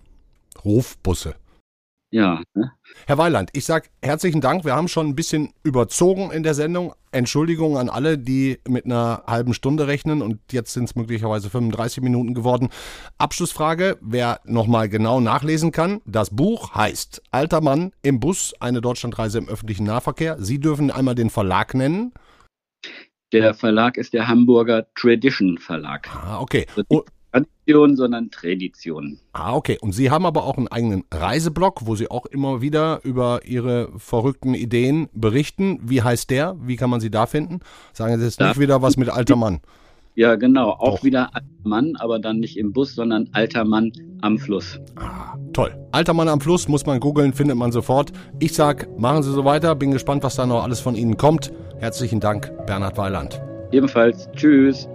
Rufbusse. 0.63 1.35
Ja. 2.11 2.41
Ne? 2.53 2.71
Herr 3.07 3.17
Weiland, 3.17 3.49
ich 3.51 3.65
sage 3.65 3.89
herzlichen 4.01 4.39
Dank. 4.39 4.63
Wir 4.63 4.73
haben 4.73 4.87
schon 4.87 5.07
ein 5.07 5.15
bisschen 5.15 5.53
überzogen 5.63 6.31
in 6.31 6.43
der 6.43 6.53
Sendung. 6.53 6.93
Entschuldigung 7.11 7.77
an 7.77 7.89
alle, 7.89 8.17
die 8.17 8.59
mit 8.67 8.85
einer 8.85 9.23
halben 9.27 9.53
Stunde 9.53 9.87
rechnen 9.87 10.21
und 10.21 10.39
jetzt 10.51 10.73
sind 10.73 10.85
es 10.85 10.95
möglicherweise 10.95 11.49
35 11.49 12.01
Minuten 12.01 12.33
geworden. 12.33 12.69
Abschlussfrage, 13.17 13.97
wer 13.99 14.39
nochmal 14.45 14.87
genau 14.87 15.19
nachlesen 15.19 15.73
kann. 15.73 15.99
Das 16.05 16.29
Buch 16.29 16.73
heißt 16.73 17.21
Alter 17.31 17.59
Mann 17.59 17.91
im 18.01 18.21
Bus, 18.21 18.53
eine 18.61 18.79
Deutschlandreise 18.79 19.39
im 19.39 19.49
öffentlichen 19.49 19.85
Nahverkehr. 19.85 20.37
Sie 20.39 20.59
dürfen 20.59 20.91
einmal 20.91 21.15
den 21.15 21.29
Verlag 21.29 21.73
nennen. 21.73 22.13
Der 23.31 23.53
Verlag 23.53 23.97
ist 23.97 24.13
der 24.13 24.27
Hamburger 24.27 24.87
Tradition 24.95 25.57
Verlag. 25.57 26.07
Ah, 26.13 26.39
okay. 26.39 26.65
Also 26.75 27.05
Tradition, 27.31 27.97
sondern 27.97 28.31
Tradition. 28.31 29.19
Ah, 29.33 29.55
okay. 29.55 29.77
Und 29.81 29.91
Sie 29.93 30.09
haben 30.09 30.25
aber 30.25 30.45
auch 30.45 30.57
einen 30.57 30.67
eigenen 30.67 31.03
Reiseblog, 31.11 31.81
wo 31.85 31.95
Sie 31.95 32.09
auch 32.09 32.25
immer 32.25 32.61
wieder 32.61 33.01
über 33.03 33.41
Ihre 33.45 33.89
verrückten 33.97 34.53
Ideen 34.53 35.09
berichten. 35.13 35.79
Wie 35.83 36.01
heißt 36.01 36.29
der? 36.29 36.55
Wie 36.61 36.75
kann 36.75 36.89
man 36.89 37.01
Sie 37.01 37.11
da 37.11 37.25
finden? 37.25 37.59
Sagen 37.93 38.17
Sie 38.17 38.25
jetzt 38.25 38.39
nicht 38.39 38.59
wieder 38.59 38.81
was 38.81 38.97
mit 38.97 39.09
alter 39.09 39.35
Mann. 39.35 39.61
Ja, 40.15 40.35
genau. 40.35 40.69
Auch 40.69 40.97
Doch. 40.97 41.03
wieder 41.03 41.35
alter 41.35 41.45
Mann, 41.63 41.95
aber 41.97 42.19
dann 42.19 42.39
nicht 42.39 42.57
im 42.57 42.71
Bus, 42.71 42.95
sondern 42.95 43.29
alter 43.33 43.65
Mann 43.65 43.91
am 44.21 44.37
Fluss. 44.37 44.79
Ah, 44.95 45.35
toll. 45.53 45.75
Alter 45.91 46.13
Mann 46.13 46.29
am 46.29 46.39
Fluss 46.39 46.67
muss 46.67 46.85
man 46.85 46.99
googeln, 46.99 47.33
findet 47.33 47.57
man 47.57 47.71
sofort. 47.71 48.11
Ich 48.39 48.53
sag, 48.53 48.87
machen 48.97 49.23
Sie 49.23 49.31
so 49.31 49.43
weiter. 49.45 49.75
Bin 49.75 49.91
gespannt, 49.91 50.23
was 50.23 50.35
da 50.35 50.45
noch 50.45 50.63
alles 50.63 50.79
von 50.79 50.95
Ihnen 50.95 51.17
kommt. 51.17 51.51
Herzlichen 51.79 52.21
Dank, 52.21 52.51
Bernhard 52.65 52.97
Weiland. 52.97 53.41
Ebenfalls. 53.71 54.29
Tschüss. 54.33 54.87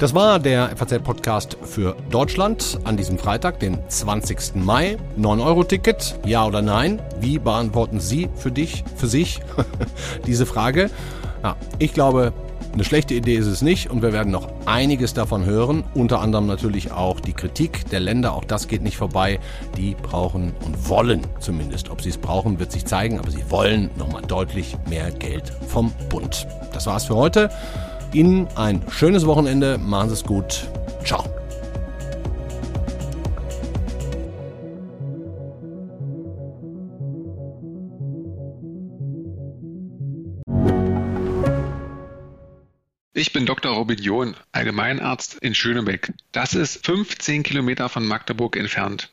Das 0.00 0.14
war 0.14 0.38
der 0.38 0.74
FAZ-Podcast 0.78 1.58
für 1.62 1.94
Deutschland 2.08 2.78
an 2.84 2.96
diesem 2.96 3.18
Freitag, 3.18 3.60
den 3.60 3.78
20. 3.86 4.54
Mai. 4.54 4.96
9-Euro-Ticket, 5.18 6.20
ja 6.24 6.46
oder 6.46 6.62
nein? 6.62 7.02
Wie 7.20 7.38
beantworten 7.38 8.00
Sie 8.00 8.30
für 8.34 8.50
dich, 8.50 8.82
für 8.96 9.08
sich 9.08 9.42
diese 10.26 10.46
Frage? 10.46 10.88
Ja, 11.42 11.54
ich 11.78 11.92
glaube, 11.92 12.32
eine 12.72 12.82
schlechte 12.82 13.12
Idee 13.12 13.36
ist 13.36 13.46
es 13.46 13.60
nicht 13.60 13.90
und 13.90 14.00
wir 14.00 14.14
werden 14.14 14.32
noch 14.32 14.48
einiges 14.64 15.12
davon 15.12 15.44
hören. 15.44 15.84
Unter 15.92 16.22
anderem 16.22 16.46
natürlich 16.46 16.92
auch 16.92 17.20
die 17.20 17.34
Kritik 17.34 17.90
der 17.90 18.00
Länder, 18.00 18.32
auch 18.32 18.44
das 18.44 18.68
geht 18.68 18.80
nicht 18.80 18.96
vorbei. 18.96 19.38
Die 19.76 19.94
brauchen 20.02 20.54
und 20.64 20.88
wollen 20.88 21.26
zumindest. 21.40 21.90
Ob 21.90 22.00
sie 22.00 22.08
es 22.08 22.16
brauchen, 22.16 22.58
wird 22.58 22.72
sich 22.72 22.86
zeigen, 22.86 23.18
aber 23.18 23.30
sie 23.30 23.50
wollen 23.50 23.90
nochmal 23.98 24.22
deutlich 24.22 24.78
mehr 24.88 25.10
Geld 25.10 25.52
vom 25.68 25.92
Bund. 26.08 26.46
Das 26.72 26.86
war's 26.86 27.04
für 27.04 27.16
heute. 27.16 27.50
Ihnen 28.12 28.48
ein 28.56 28.82
schönes 28.90 29.26
Wochenende. 29.26 29.78
Machen 29.78 30.08
Sie 30.08 30.14
es 30.14 30.24
gut. 30.24 30.68
Ciao. 31.04 31.24
Ich 43.12 43.32
bin 43.32 43.44
Dr. 43.46 43.72
Robin 43.72 43.98
John, 43.98 44.34
Allgemeinarzt 44.52 45.34
in 45.34 45.54
Schönebeck. 45.54 46.12
Das 46.32 46.54
ist 46.54 46.86
15 46.86 47.42
Kilometer 47.42 47.88
von 47.88 48.06
Magdeburg 48.06 48.56
entfernt 48.56 49.12